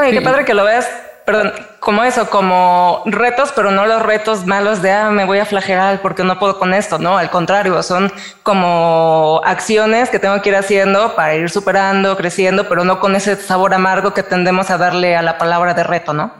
Oye, 0.00 0.10
qué 0.10 0.22
padre 0.22 0.44
que 0.44 0.54
lo 0.54 0.64
veas 0.64 0.88
perdón, 1.28 1.52
como 1.78 2.04
eso, 2.04 2.30
como 2.30 3.02
retos, 3.04 3.52
pero 3.54 3.70
no 3.70 3.84
los 3.84 4.00
retos 4.00 4.46
malos 4.46 4.80
de, 4.80 4.92
ah, 4.92 5.10
me 5.10 5.26
voy 5.26 5.40
a 5.40 5.44
flagelar 5.44 6.00
porque 6.00 6.24
no 6.24 6.38
puedo 6.38 6.58
con 6.58 6.72
esto, 6.72 6.98
¿no? 6.98 7.18
Al 7.18 7.28
contrario, 7.28 7.82
son 7.82 8.10
como 8.42 9.42
acciones 9.44 10.08
que 10.08 10.18
tengo 10.18 10.40
que 10.40 10.48
ir 10.48 10.56
haciendo 10.56 11.14
para 11.16 11.36
ir 11.36 11.50
superando, 11.50 12.16
creciendo, 12.16 12.66
pero 12.66 12.82
no 12.86 12.98
con 12.98 13.14
ese 13.14 13.36
sabor 13.36 13.74
amargo 13.74 14.14
que 14.14 14.22
tendemos 14.22 14.70
a 14.70 14.78
darle 14.78 15.16
a 15.16 15.20
la 15.20 15.36
palabra 15.36 15.74
de 15.74 15.84
reto, 15.84 16.14
¿no? 16.14 16.32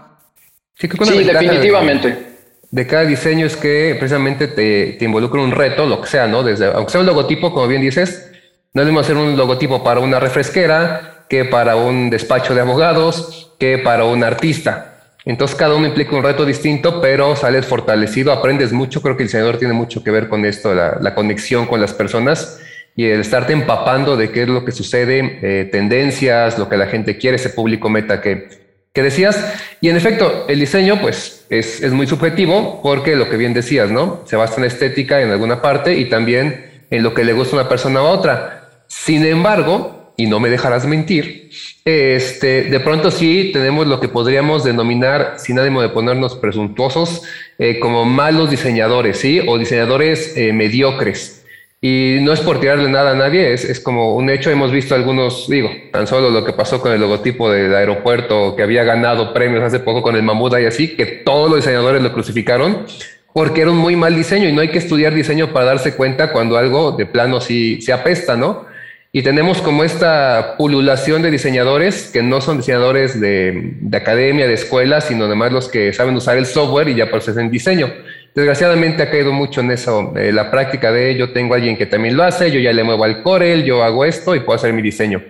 Sí, 0.74 0.88
definitivamente. 0.88 2.36
De, 2.70 2.86
cada 2.86 3.04
diseño 3.04 3.44
es 3.44 3.58
que 3.58 3.94
precisamente 3.98 4.48
te, 4.48 4.96
te 4.98 5.04
involucra 5.04 5.42
un 5.42 5.50
reto, 5.50 5.84
lo 5.84 6.00
que 6.00 6.08
sea, 6.08 6.26
¿no? 6.26 6.42
Desde, 6.42 6.64
aunque 6.72 6.92
sea 6.92 7.02
un 7.02 7.06
logotipo, 7.06 7.52
como 7.52 7.68
bien 7.68 7.82
dices, 7.82 8.32
no 8.72 8.80
debemos 8.80 9.04
hacer 9.04 9.18
un 9.18 9.36
logotipo 9.36 9.84
para 9.84 10.00
una 10.00 10.18
refresquera, 10.18 11.17
que 11.28 11.44
para 11.44 11.76
un 11.76 12.10
despacho 12.10 12.54
de 12.54 12.60
abogados, 12.60 13.52
que 13.58 13.78
para 13.78 14.04
un 14.04 14.24
artista. 14.24 14.94
Entonces 15.24 15.56
cada 15.56 15.74
uno 15.74 15.86
implica 15.86 16.16
un 16.16 16.22
reto 16.22 16.46
distinto, 16.46 17.02
pero 17.02 17.36
sales 17.36 17.66
fortalecido, 17.66 18.32
aprendes 18.32 18.72
mucho. 18.72 19.02
Creo 19.02 19.16
que 19.16 19.24
el 19.24 19.28
diseñador 19.28 19.58
tiene 19.58 19.74
mucho 19.74 20.02
que 20.02 20.10
ver 20.10 20.28
con 20.28 20.46
esto, 20.46 20.74
la, 20.74 21.14
conexión 21.14 21.66
con 21.66 21.80
las 21.80 21.92
personas 21.92 22.60
y 22.96 23.04
el 23.04 23.20
estarte 23.20 23.52
empapando 23.52 24.16
de 24.16 24.30
qué 24.30 24.42
es 24.42 24.48
lo 24.48 24.64
que 24.64 24.72
sucede, 24.72 25.38
eh, 25.42 25.64
tendencias, 25.66 26.58
lo 26.58 26.68
que 26.68 26.78
la 26.78 26.86
gente 26.86 27.18
quiere, 27.18 27.36
ese 27.36 27.50
público 27.50 27.90
meta 27.90 28.22
que, 28.22 28.48
que 28.94 29.02
decías. 29.02 29.52
Y 29.82 29.90
en 29.90 29.96
efecto, 29.96 30.46
el 30.48 30.60
diseño 30.60 30.98
pues 31.00 31.44
es, 31.50 31.82
es 31.82 31.92
muy 31.92 32.06
subjetivo 32.06 32.80
porque 32.82 33.14
lo 33.14 33.28
que 33.28 33.36
bien 33.36 33.52
decías, 33.52 33.90
¿no? 33.90 34.22
Se 34.24 34.36
basa 34.36 34.56
en 34.56 34.64
estética 34.64 35.20
en 35.20 35.30
alguna 35.30 35.60
parte 35.60 35.94
y 35.94 36.06
también 36.06 36.84
en 36.90 37.02
lo 37.02 37.12
que 37.12 37.24
le 37.24 37.34
gusta 37.34 37.54
a 37.54 37.60
una 37.60 37.68
persona 37.68 38.00
a 38.00 38.04
otra. 38.04 38.82
Sin 38.86 39.26
embargo, 39.26 39.97
y 40.18 40.26
no 40.26 40.40
me 40.40 40.50
dejarás 40.50 40.84
mentir, 40.84 41.48
este, 41.84 42.64
de 42.64 42.80
pronto 42.80 43.12
sí 43.12 43.50
tenemos 43.52 43.86
lo 43.86 44.00
que 44.00 44.08
podríamos 44.08 44.64
denominar, 44.64 45.34
sin 45.38 45.60
ánimo 45.60 45.80
de 45.80 45.90
ponernos 45.90 46.34
presuntuosos, 46.34 47.22
eh, 47.56 47.78
como 47.78 48.04
malos 48.04 48.50
diseñadores, 48.50 49.18
¿sí? 49.18 49.40
O 49.46 49.56
diseñadores 49.56 50.36
eh, 50.36 50.52
mediocres. 50.52 51.46
Y 51.80 52.16
no 52.22 52.32
es 52.32 52.40
por 52.40 52.58
tirarle 52.58 52.90
nada 52.90 53.12
a 53.12 53.14
nadie, 53.14 53.52
es, 53.52 53.64
es, 53.64 53.78
como 53.78 54.16
un 54.16 54.28
hecho. 54.28 54.50
Hemos 54.50 54.72
visto 54.72 54.96
algunos, 54.96 55.48
digo, 55.48 55.70
tan 55.92 56.08
solo 56.08 56.30
lo 56.30 56.44
que 56.44 56.52
pasó 56.52 56.80
con 56.80 56.92
el 56.92 57.00
logotipo 57.00 57.48
del 57.48 57.72
aeropuerto 57.72 58.56
que 58.56 58.64
había 58.64 58.82
ganado 58.82 59.32
premios 59.32 59.62
hace 59.62 59.78
poco 59.78 60.02
con 60.02 60.16
el 60.16 60.24
Mamuda 60.24 60.60
y 60.60 60.66
así, 60.66 60.96
que 60.96 61.06
todos 61.06 61.48
los 61.48 61.60
diseñadores 61.60 62.02
lo 62.02 62.12
crucificaron 62.12 62.86
porque 63.32 63.60
era 63.60 63.70
un 63.70 63.76
muy 63.76 63.94
mal 63.94 64.16
diseño 64.16 64.48
y 64.48 64.52
no 64.52 64.62
hay 64.62 64.68
que 64.70 64.78
estudiar 64.78 65.14
diseño 65.14 65.52
para 65.52 65.66
darse 65.66 65.94
cuenta 65.94 66.32
cuando 66.32 66.56
algo 66.56 66.90
de 66.90 67.06
plano 67.06 67.40
sí 67.40 67.80
se 67.80 67.92
apesta, 67.92 68.36
¿no? 68.36 68.66
Y 69.10 69.22
tenemos 69.22 69.62
como 69.62 69.84
esta 69.84 70.56
pululación 70.58 71.22
de 71.22 71.30
diseñadores 71.30 72.10
que 72.12 72.22
no 72.22 72.42
son 72.42 72.58
diseñadores 72.58 73.18
de, 73.18 73.78
academia, 73.92 74.46
de 74.46 74.52
escuela, 74.52 75.00
sino 75.00 75.24
además 75.24 75.50
los 75.50 75.68
que 75.68 75.94
saben 75.94 76.14
usar 76.14 76.36
el 76.36 76.44
software 76.44 76.88
y 76.88 76.94
ya 76.94 77.10
procesan 77.10 77.50
diseño. 77.50 77.90
Desgraciadamente 78.34 79.02
ha 79.02 79.10
caído 79.10 79.32
mucho 79.32 79.62
en 79.62 79.70
eso, 79.70 80.12
eh, 80.14 80.30
la 80.30 80.50
práctica 80.50 80.92
de 80.92 81.16
yo 81.16 81.32
tengo 81.32 81.54
alguien 81.54 81.78
que 81.78 81.86
también 81.86 82.16
lo 82.16 82.22
hace, 82.22 82.50
yo 82.50 82.60
ya 82.60 82.72
le 82.72 82.84
muevo 82.84 83.02
al 83.02 83.22
Corel, 83.22 83.64
yo 83.64 83.82
hago 83.82 84.04
esto 84.04 84.34
y 84.34 84.40
puedo 84.40 84.56
hacer 84.56 84.74
mi 84.74 84.82
diseño. 84.82 85.22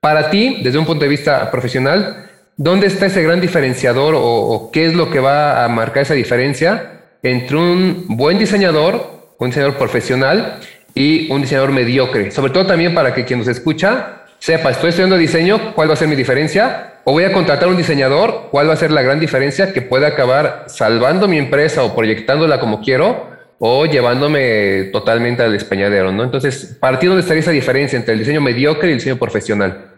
Para 0.00 0.30
ti, 0.30 0.60
desde 0.62 0.78
un 0.78 0.86
punto 0.86 1.04
de 1.04 1.10
vista 1.10 1.50
profesional, 1.50 2.28
¿dónde 2.56 2.86
está 2.86 3.06
ese 3.06 3.24
gran 3.24 3.40
diferenciador 3.40 4.14
o 4.16 4.70
qué 4.72 4.86
es 4.86 4.94
lo 4.94 5.10
que 5.10 5.18
va 5.18 5.64
a 5.64 5.68
marcar 5.68 6.04
esa 6.04 6.14
diferencia 6.14 7.02
entre 7.24 7.56
un 7.56 8.04
buen 8.08 8.38
diseñador, 8.38 9.34
un 9.38 9.48
diseñador 9.48 9.76
profesional 9.76 10.60
y 10.96 11.30
un 11.30 11.42
diseñador 11.42 11.70
mediocre. 11.70 12.30
Sobre 12.32 12.52
todo 12.52 12.66
también 12.66 12.94
para 12.94 13.14
que 13.14 13.24
quien 13.24 13.38
nos 13.38 13.48
escucha 13.48 14.22
sepa, 14.38 14.70
estoy 14.70 14.88
estudiando 14.88 15.16
diseño, 15.16 15.74
¿cuál 15.74 15.90
va 15.90 15.92
a 15.92 15.96
ser 15.96 16.08
mi 16.08 16.16
diferencia? 16.16 16.94
O 17.04 17.12
voy 17.12 17.24
a 17.24 17.32
contratar 17.32 17.68
un 17.68 17.76
diseñador, 17.76 18.48
¿cuál 18.50 18.68
va 18.68 18.72
a 18.72 18.76
ser 18.76 18.90
la 18.90 19.02
gran 19.02 19.20
diferencia 19.20 19.72
que 19.72 19.82
puede 19.82 20.06
acabar 20.06 20.64
salvando 20.68 21.28
mi 21.28 21.36
empresa 21.38 21.84
o 21.84 21.94
proyectándola 21.94 22.58
como 22.58 22.80
quiero? 22.80 23.36
o 23.58 23.86
llevándome 23.86 24.90
totalmente 24.92 25.42
al 25.42 25.54
españadero, 25.54 26.12
¿no? 26.12 26.24
Entonces, 26.24 26.76
partiendo 26.78 27.16
de 27.16 27.22
estaría 27.22 27.40
esa 27.40 27.52
diferencia 27.52 27.98
entre 27.98 28.12
el 28.12 28.18
diseño 28.18 28.42
mediocre 28.42 28.88
y 28.88 28.92
el 28.92 28.98
diseño 28.98 29.16
profesional? 29.16 29.92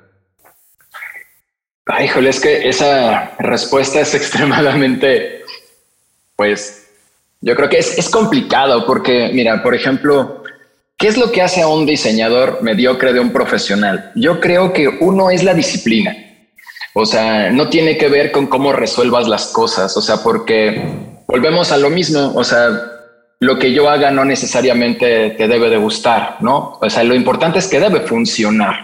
Ay, 1.87 2.05
híjole, 2.05 2.31
es 2.31 2.39
que 2.39 2.69
esa 2.69 3.33
respuesta 3.41 3.99
es 3.99 4.15
extremadamente, 4.15 5.43
pues, 6.37 6.89
yo 7.41 7.57
creo 7.57 7.69
que 7.69 7.79
es 7.79 8.09
complicado 8.11 8.87
porque, 8.87 9.31
mira, 9.33 9.61
por 9.61 9.75
ejemplo, 9.75 10.45
¿Qué 10.99 11.07
es 11.07 11.17
lo 11.17 11.31
que 11.31 11.43
hace 11.43 11.63
a 11.63 11.69
un 11.69 11.87
diseñador 11.87 12.59
mediocre 12.61 13.13
de 13.13 13.21
un 13.21 13.33
profesional? 13.33 14.11
Yo 14.17 14.41
creo 14.41 14.73
que 14.73 14.89
uno 14.89 15.31
es 15.31 15.45
la 15.45 15.55
disciplina. 15.55 16.17
O 16.93 17.07
sea, 17.07 17.53
no 17.53 17.69
tiene 17.69 17.97
que 17.97 18.09
ver 18.09 18.33
con 18.33 18.49
cómo 18.49 18.73
resuelvas 18.73 19.29
las 19.29 19.47
cosas. 19.47 19.97
O 19.97 20.03
sea, 20.03 20.17
porque 20.25 20.83
volvemos 21.29 21.71
a 21.71 21.77
lo 21.77 21.89
mismo. 21.89 22.33
O 22.35 22.43
sea, 22.43 22.71
lo 23.39 23.61
que 23.61 23.73
yo 23.73 23.89
haga 23.89 24.11
no 24.11 24.25
necesariamente 24.25 25.31
te 25.39 25.47
debe 25.47 25.71
de 25.71 25.77
gustar, 25.77 26.39
¿no? 26.41 26.81
O 26.83 26.91
sea, 26.91 27.05
lo 27.05 27.15
importante 27.15 27.61
es 27.61 27.69
que 27.69 27.79
debe 27.79 28.01
funcionar. 28.01 28.75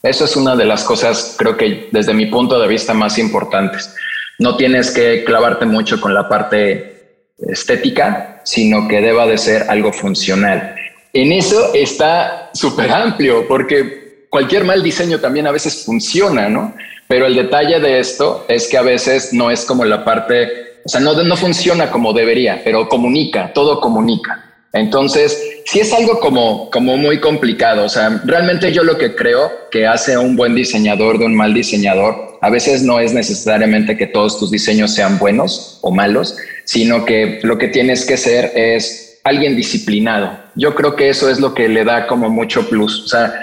Eso 0.00 0.26
es 0.26 0.36
una 0.36 0.54
de 0.54 0.66
las 0.66 0.84
cosas, 0.84 1.34
creo 1.36 1.56
que 1.56 1.88
desde 1.90 2.14
mi 2.14 2.26
punto 2.26 2.60
de 2.60 2.68
vista, 2.68 2.94
más 2.94 3.18
importantes. 3.18 3.92
No 4.38 4.56
tienes 4.56 4.92
que 4.92 5.24
clavarte 5.24 5.66
mucho 5.66 6.00
con 6.00 6.14
la 6.14 6.28
parte 6.28 7.24
estética, 7.38 8.42
sino 8.44 8.86
que 8.86 9.00
deba 9.00 9.26
de 9.26 9.38
ser 9.38 9.64
algo 9.68 9.92
funcional 9.92 10.76
en 11.14 11.32
eso 11.32 11.72
está 11.74 12.50
súper 12.52 12.90
amplio, 12.90 13.46
porque 13.46 14.26
cualquier 14.28 14.64
mal 14.64 14.82
diseño 14.82 15.20
también 15.20 15.46
a 15.46 15.52
veces 15.52 15.84
funciona, 15.84 16.48
¿no? 16.48 16.74
Pero 17.06 17.26
el 17.26 17.36
detalle 17.36 17.78
de 17.78 18.00
esto 18.00 18.44
es 18.48 18.66
que 18.66 18.76
a 18.76 18.82
veces 18.82 19.32
no 19.32 19.50
es 19.50 19.64
como 19.64 19.84
la 19.84 20.04
parte, 20.04 20.80
o 20.84 20.88
sea, 20.88 21.00
no, 21.00 21.14
no 21.22 21.36
funciona 21.36 21.90
como 21.90 22.12
debería, 22.12 22.60
pero 22.64 22.88
comunica, 22.88 23.52
todo 23.52 23.80
comunica. 23.80 24.44
Entonces, 24.72 25.62
sí 25.66 25.78
es 25.78 25.92
algo 25.92 26.18
como, 26.18 26.68
como 26.70 26.96
muy 26.96 27.20
complicado. 27.20 27.84
O 27.84 27.88
sea, 27.88 28.20
realmente 28.24 28.72
yo 28.72 28.82
lo 28.82 28.98
que 28.98 29.14
creo 29.14 29.52
que 29.70 29.86
hace 29.86 30.18
un 30.18 30.34
buen 30.34 30.56
diseñador 30.56 31.18
de 31.18 31.26
un 31.26 31.36
mal 31.36 31.54
diseñador, 31.54 32.38
a 32.40 32.50
veces 32.50 32.82
no 32.82 32.98
es 32.98 33.14
necesariamente 33.14 33.96
que 33.96 34.08
todos 34.08 34.36
tus 34.36 34.50
diseños 34.50 34.92
sean 34.92 35.18
buenos 35.20 35.78
o 35.82 35.92
malos, 35.92 36.36
sino 36.64 37.04
que 37.04 37.38
lo 37.44 37.56
que 37.56 37.68
tienes 37.68 38.04
que 38.04 38.16
ser 38.16 38.50
es 38.56 39.13
alguien 39.24 39.56
disciplinado. 39.56 40.38
Yo 40.54 40.74
creo 40.74 40.94
que 40.94 41.08
eso 41.08 41.28
es 41.28 41.40
lo 41.40 41.54
que 41.54 41.68
le 41.68 41.84
da 41.84 42.06
como 42.06 42.28
mucho 42.28 42.68
plus. 42.68 43.04
O 43.04 43.08
sea, 43.08 43.34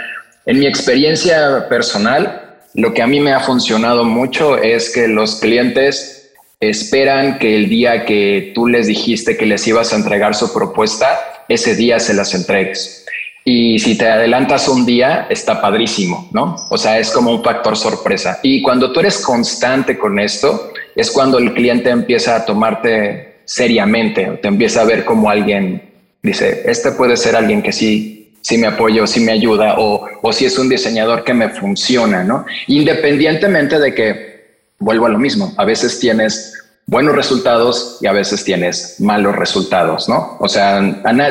en 0.45 0.59
mi 0.59 0.67
experiencia 0.67 1.67
personal, 1.67 2.59
lo 2.75 2.93
que 2.93 3.01
a 3.01 3.07
mí 3.07 3.19
me 3.19 3.33
ha 3.33 3.39
funcionado 3.41 4.05
mucho 4.05 4.57
es 4.57 4.91
que 4.91 5.07
los 5.07 5.39
clientes 5.39 6.31
esperan 6.59 7.39
que 7.39 7.55
el 7.55 7.67
día 7.67 8.05
que 8.05 8.51
tú 8.53 8.67
les 8.67 8.87
dijiste 8.87 9.35
que 9.35 9.47
les 9.47 9.67
ibas 9.67 9.91
a 9.91 9.95
entregar 9.95 10.35
su 10.35 10.53
propuesta, 10.53 11.19
ese 11.49 11.75
día 11.75 11.99
se 11.99 12.13
las 12.13 12.33
entregues. 12.33 13.05
Y 13.43 13.79
si 13.79 13.97
te 13.97 14.07
adelantas 14.07 14.67
un 14.67 14.85
día, 14.85 15.25
está 15.31 15.59
padrísimo, 15.59 16.29
¿no? 16.31 16.55
O 16.69 16.77
sea, 16.77 16.99
es 16.99 17.09
como 17.09 17.31
un 17.31 17.43
factor 17.43 17.75
sorpresa. 17.75 18.39
Y 18.43 18.61
cuando 18.61 18.91
tú 18.91 18.99
eres 18.99 19.17
constante 19.17 19.97
con 19.97 20.19
esto, 20.19 20.71
es 20.95 21.09
cuando 21.09 21.39
el 21.39 21.53
cliente 21.55 21.89
empieza 21.89 22.35
a 22.35 22.45
tomarte 22.45 23.30
seriamente, 23.51 24.39
te 24.41 24.47
empieza 24.47 24.79
a 24.79 24.85
ver 24.85 25.03
como 25.03 25.29
alguien, 25.29 25.81
dice, 26.23 26.61
este 26.63 26.93
puede 26.93 27.17
ser 27.17 27.35
alguien 27.35 27.61
que 27.61 27.73
sí, 27.73 28.33
sí 28.39 28.57
me 28.57 28.67
apoya 28.67 29.05
sí 29.05 29.19
me 29.19 29.33
ayuda, 29.33 29.75
o, 29.77 30.07
o 30.21 30.31
si 30.31 30.45
es 30.45 30.57
un 30.57 30.69
diseñador 30.69 31.25
que 31.25 31.33
me 31.33 31.49
funciona, 31.49 32.23
¿no? 32.23 32.45
Independientemente 32.67 33.77
de 33.77 33.93
que, 33.93 34.31
vuelvo 34.79 35.05
a 35.05 35.09
lo 35.09 35.19
mismo, 35.19 35.53
a 35.57 35.65
veces 35.65 35.99
tienes 35.99 36.63
buenos 36.87 37.13
resultados 37.13 37.97
y 37.99 38.07
a 38.07 38.13
veces 38.13 38.45
tienes 38.45 39.01
malos 39.01 39.35
resultados, 39.35 40.07
¿no? 40.07 40.37
O 40.39 40.47
sea, 40.47 40.81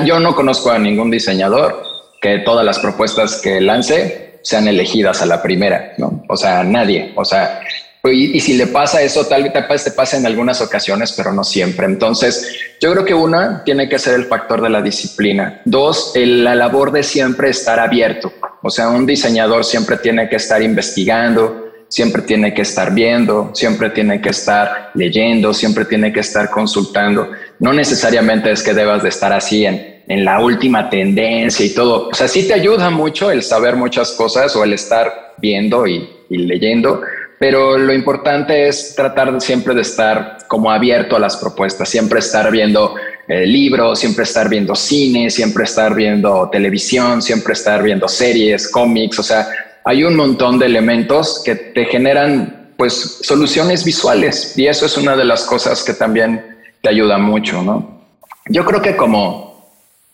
yo 0.05 0.21
no 0.21 0.37
conozco 0.37 0.71
a 0.71 0.79
ningún 0.79 1.11
diseñador 1.11 1.83
que 2.21 2.41
todas 2.41 2.67
las 2.67 2.81
propuestas 2.81 3.41
que 3.41 3.63
lance 3.63 4.41
sean 4.43 4.69
elegidas 4.69 5.23
a 5.23 5.27
la 5.27 5.43
primera, 5.43 5.95
¿no? 5.97 6.23
O 6.29 6.37
sea, 6.37 6.65
nadie, 6.65 7.13
o 7.17 7.25
sea, 7.25 7.63
y, 8.05 8.41
si 8.41 8.55
le 8.55 8.67
pasa 8.67 9.03
eso, 9.03 9.27
tal 9.27 9.43
vez 9.43 9.85
te 9.85 9.91
pase 9.91 10.17
en 10.17 10.25
algunas 10.25 10.61
ocasiones, 10.63 11.13
pero 11.13 11.33
no 11.33 11.45
siempre. 11.45 11.87
Entonces, 11.87 12.57
yo 12.81 12.93
creo 12.93 13.05
que 13.05 13.13
una 13.13 13.63
tiene 13.63 13.89
que 13.89 13.99
ser 13.99 14.15
el 14.15 14.25
factor 14.25 14.63
de 14.63 14.71
la 14.71 14.81
disciplina. 14.81 15.61
Dos, 15.67 16.13
la 16.15 16.55
labor 16.55 16.93
de 16.93 17.03
siempre 17.03 17.51
estar 17.51 17.79
abierto. 17.79 18.33
O 18.63 18.71
sea, 18.71 18.89
un 18.89 19.05
diseñador 19.05 19.65
siempre 19.65 19.99
tiene 19.99 20.29
que 20.31 20.37
estar 20.37 20.63
investigando, 20.63 21.73
siempre 21.89 22.23
tiene 22.23 22.55
que 22.55 22.63
estar 22.63 22.95
viendo, 22.95 23.51
siempre 23.53 23.91
tiene 23.91 24.21
que 24.21 24.31
estar 24.31 24.93
leyendo, 24.95 25.53
siempre 25.53 25.85
tiene 25.85 26.11
que 26.11 26.21
estar 26.21 26.49
consultando. 26.49 27.31
No 27.59 27.75
necesariamente 27.75 28.51
es 28.51 28.63
que 28.63 28.73
debas 28.73 29.03
de 29.03 29.11
estar 29.11 29.33
así 29.33 29.67
en, 29.67 30.03
en 30.09 30.25
la 30.25 30.41
última 30.41 30.89
tendencia 30.89 31.67
y 31.67 31.75
todo. 31.75 32.09
O 32.09 32.15
sea, 32.15 32.29
sí 32.29 32.49
te 32.49 32.55
ayuda 32.55 32.89
mucho 32.89 33.31
el 33.31 33.43
saber 33.43 33.77
muchas 33.77 34.13
cosas 34.13 34.57
o 34.57 34.65
el 34.65 34.73
estar 34.73 35.35
viendo 35.39 35.87
y 35.87 36.09
leyendo, 36.31 37.03
pero 37.41 37.79
lo 37.79 37.95
importante 37.95 38.69
es 38.69 38.95
tratar 38.95 39.41
siempre 39.41 39.75
de 39.75 39.81
estar 39.81 40.37
como 40.47 40.71
abierto 40.71 41.17
a 41.17 41.19
las 41.19 41.39
propuestas, 41.39 41.89
siempre 41.89 42.19
estar 42.19 42.51
viendo 42.51 42.97
eh, 43.27 43.47
libros, 43.47 44.01
siempre 44.01 44.25
estar 44.25 44.47
viendo 44.47 44.75
cine, 44.75 45.31
siempre 45.31 45.65
estar 45.65 45.95
viendo 45.95 46.51
televisión, 46.51 47.23
siempre 47.23 47.55
estar 47.55 47.83
viendo 47.83 48.09
series, 48.09 48.69
cómics, 48.69 49.21
o 49.21 49.23
sea, 49.23 49.49
hay 49.87 50.05
un 50.05 50.17
montón 50.17 50.59
de 50.59 50.67
elementos 50.67 51.41
que 51.43 51.55
te 51.55 51.87
generan 51.87 52.75
pues 52.77 53.21
soluciones 53.23 53.87
visuales 53.87 54.53
y 54.59 54.67
eso 54.67 54.85
es 54.85 54.99
una 54.99 55.17
de 55.17 55.25
las 55.25 55.45
cosas 55.45 55.83
que 55.83 55.95
también 55.95 56.59
te 56.83 56.91
ayuda 56.91 57.17
mucho, 57.17 57.63
¿no? 57.63 58.03
Yo 58.51 58.67
creo 58.67 58.83
que 58.83 58.97
como, 58.97 59.67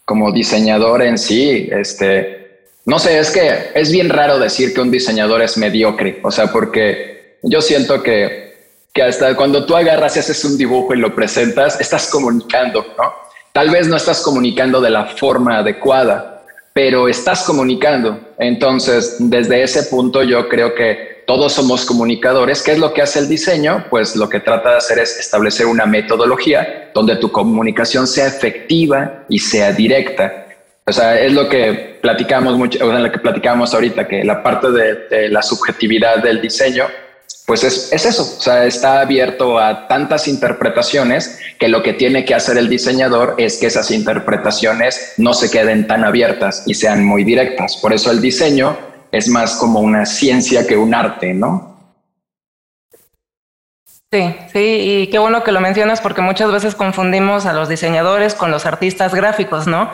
como 0.05 0.31
diseñador 0.31 1.03
en 1.03 1.19
sí, 1.19 1.69
este, 1.73 2.61
no 2.85 3.01
sé, 3.01 3.19
es 3.19 3.33
que 3.33 3.73
es 3.75 3.91
bien 3.91 4.11
raro 4.11 4.39
decir 4.39 4.73
que 4.73 4.81
un 4.81 4.93
diseñador 4.93 5.43
es 5.43 5.59
mediocre, 5.59 6.21
o 6.23 6.31
sea, 6.31 6.53
porque 6.53 7.16
yo 7.47 7.61
siento 7.61 8.03
que, 8.03 8.55
que 8.93 9.03
hasta 9.03 9.35
cuando 9.37 9.65
tú 9.65 9.77
agarras 9.77 10.17
y 10.17 10.21
haces 10.21 10.45
un 10.45 10.59
dibujo 10.59 10.95
y 10.95 10.99
lo 10.99 11.15
presentas, 11.15 11.81
estás 11.81 12.11
comunicando, 12.11 12.85
¿no? 12.99 13.13
Tal 13.53 13.71
vez 13.71 13.89
no 13.89 13.97
estás 13.97 14.21
comunicando 14.21 14.81
de 14.81 14.91
la 14.91 15.07
forma 15.07 15.59
adecuada, 15.59 16.43
pero 16.75 17.09
estás 17.09 17.45
comunicando. 17.45 18.21
Entonces, 18.39 19.17
desde 19.19 19.63
ese 19.63 19.85
punto 19.85 20.23
yo 20.23 20.49
creo 20.49 20.75
que 20.75 21.25
todos 21.27 21.55
somos 21.55 21.87
comunicadores. 21.87 22.63
¿Qué 22.63 22.73
es 22.73 22.79
lo 22.79 22.93
que 22.93 23.01
hace 23.01 23.21
el 23.21 23.29
diseño? 23.29 23.87
Pues 23.89 24.15
lo 24.15 24.29
que 24.29 24.41
trata 24.41 24.73
de 24.73 24.77
hacer 24.77 24.99
es 24.99 25.19
establecer 25.19 25.67
una 25.67 25.87
metodología 25.87 26.91
donde 26.93 27.17
tu 27.17 27.33
comunicación 27.33 28.07
sea 28.07 28.27
efectiva 28.27 29.25
y 29.29 29.39
sea 29.39 29.73
directa. 29.73 30.47
O 30.85 30.93
sea, 30.93 31.19
es 31.19 31.33
lo 31.33 31.49
que 31.49 31.99
platicamos 32.03 32.57
mucho, 32.57 32.85
o 32.85 32.91
sea, 32.91 32.99
lo 32.99 33.11
que 33.11 33.19
platicamos 33.19 33.73
ahorita, 33.73 34.07
que 34.07 34.23
la 34.23 34.43
parte 34.43 34.71
de, 34.71 34.95
de 35.09 35.29
la 35.31 35.43
subjetividad 35.43 36.23
del 36.23 36.41
diseño 36.41 36.85
pues 37.47 37.63
es, 37.63 37.93
eso, 37.93 38.23
o 38.23 38.41
sea, 38.41 38.65
está 38.65 39.01
abierto 39.01 39.61
a 39.61 39.87
tantas 39.87 40.27
interpretaciones 40.27 41.39
que 41.61 41.69
lo 41.69 41.81
que 41.81 41.93
tiene 41.93 42.25
que 42.25 42.35
hacer 42.35 42.59
el 42.59 42.69
diseñador 42.69 43.37
es 43.39 43.59
que 43.59 43.67
esas 43.67 43.93
interpretaciones 43.93 45.15
no 45.17 45.33
se 45.33 45.49
queden 45.49 45.87
tan 45.87 46.05
abiertas 46.05 46.65
y 46.67 46.75
sean 46.75 47.05
muy 47.05 47.23
directas. 47.23 47.77
Por 47.77 47.93
eso 47.93 48.11
el 48.11 48.21
diseño 48.21 48.77
es 49.13 49.29
más 49.29 49.55
como 49.55 49.79
una 49.79 50.07
ciencia 50.07 50.67
que 50.67 50.77
un 50.77 50.93
arte, 50.93 51.35
¿no? 51.35 51.77
Sí, 54.11 54.35
sí, 54.53 54.59
y 54.59 55.07
qué 55.09 55.21
bueno 55.21 55.45
que 55.45 55.53
lo 55.53 55.61
mencionas 55.61 56.01
porque 56.01 56.23
muchas 56.23 56.51
veces 56.51 56.75
confundimos 56.75 57.47
a 57.47 57.53
los 57.53 57.69
diseñadores 57.69 58.35
con 58.35 58.51
los 58.51 58.67
artistas 58.67 59.15
gráficos, 59.15 59.69
¿no? 59.69 59.93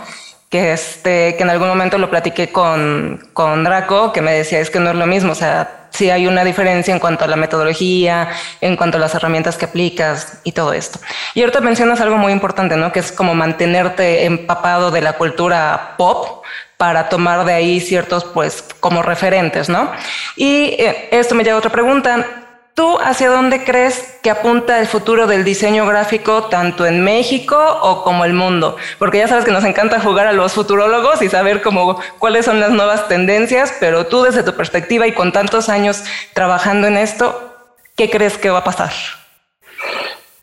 Que, 0.49 0.73
este, 0.73 1.35
que 1.37 1.43
en 1.43 1.51
algún 1.51 1.69
momento 1.69 1.99
lo 1.99 2.09
platiqué 2.09 2.51
con, 2.51 3.29
con 3.35 3.63
Draco, 3.65 4.13
que 4.13 4.23
me 4.23 4.33
decía, 4.33 4.61
es 4.61 4.71
que 4.71 4.81
no 4.81 4.91
es 4.91 4.97
lo 4.97 5.07
mismo, 5.07 5.33
o 5.33 5.35
sea, 5.35 5.82
sí 5.93 6.11
hay 6.11 6.27
una 6.27 6.45
diferencia 6.45 6.93
en 6.93 7.01
cuanto 7.01 7.25
a 7.25 7.29
la 7.29 7.37
metodología, 7.37 8.29
en 8.61 8.77
cuanto 8.77 8.97
a 8.99 9.01
las 9.01 9.15
herramientas 9.15 9.57
que 9.57 9.67
aplicas 9.67 10.41
y 10.45 10.53
todo 10.53 10.73
esto. 10.73 10.99
Y 11.35 11.41
ahorita 11.41 11.61
mencionas 11.61 12.01
algo 12.01 12.17
muy 12.17 12.33
importante, 12.33 12.77
¿no? 12.77 12.93
Que 12.93 13.01
es 13.01 13.13
como 13.13 13.35
mantenerte 13.35 14.25
empapado 14.25 14.91
de 14.91 15.01
la 15.01 15.15
cultura 15.15 15.95
pop 15.97 16.45
para 16.77 17.09
tomar 17.09 17.45
de 17.45 17.53
ahí 17.53 17.81
ciertos, 17.81 18.25
pues, 18.25 18.65
como 18.81 19.03
referentes, 19.03 19.69
¿no? 19.69 19.93
Y 20.35 20.75
eh, 20.79 21.09
esto 21.13 21.35
me 21.35 21.45
lleva 21.45 21.57
a 21.57 21.59
otra 21.59 21.71
pregunta. 21.71 22.42
¿Tú 22.75 22.99
hacia 22.99 23.29
dónde 23.29 23.65
crees 23.65 24.15
que 24.23 24.31
apunta 24.31 24.81
el 24.81 24.87
futuro 24.87 25.27
del 25.27 25.45
diseño 25.45 25.85
gráfico 25.87 26.45
tanto 26.45 26.87
en 26.87 27.05
México 27.05 27.59
o 27.83 28.03
como 28.03 28.25
el 28.25 28.33
mundo? 28.33 28.77
Porque 28.99 29.19
ya 29.19 29.29
sabes 29.29 29.45
que 29.45 29.51
nos 29.51 29.65
encanta 29.65 30.01
jugar 30.01 30.27
a 30.27 30.33
los 30.33 30.55
futurólogos 30.55 31.21
y 31.21 31.29
saber 31.29 31.61
cómo, 31.61 32.01
cuáles 32.19 32.47
son 32.47 32.61
las 32.61 32.71
nuevas 32.71 33.09
tendencias, 33.09 33.75
pero 33.79 34.07
tú 34.07 34.23
desde 34.23 34.43
tu 34.43 34.55
perspectiva 34.55 35.07
y 35.07 35.13
con 35.13 35.33
tantos 35.33 35.69
años 35.69 36.03
trabajando 36.33 36.87
en 36.87 36.97
esto, 36.97 37.57
¿qué 37.95 38.09
crees 38.09 38.39
que 38.39 38.49
va 38.49 38.61
a 38.61 38.65
pasar? 38.65 38.93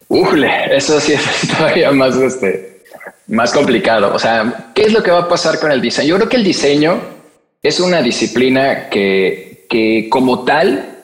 Ujle, 0.07 0.75
eso 0.75 0.99
sí 0.99 1.13
es 1.13 1.47
todavía 1.57 1.91
más, 1.91 2.15
este, 2.15 2.83
más 3.25 3.51
complicado. 3.51 4.13
O 4.13 4.19
sea, 4.19 4.71
¿qué 4.75 4.83
es 4.83 4.93
lo 4.93 5.01
que 5.01 5.09
va 5.09 5.21
a 5.21 5.27
pasar 5.27 5.59
con 5.59 5.71
el 5.71 5.81
diseño? 5.81 6.09
Yo 6.09 6.15
creo 6.17 6.29
que 6.29 6.37
el 6.37 6.43
diseño 6.43 7.01
es 7.63 7.79
una 7.79 8.03
disciplina 8.03 8.87
que, 8.89 9.65
que 9.67 10.09
como 10.11 10.45
tal 10.45 10.98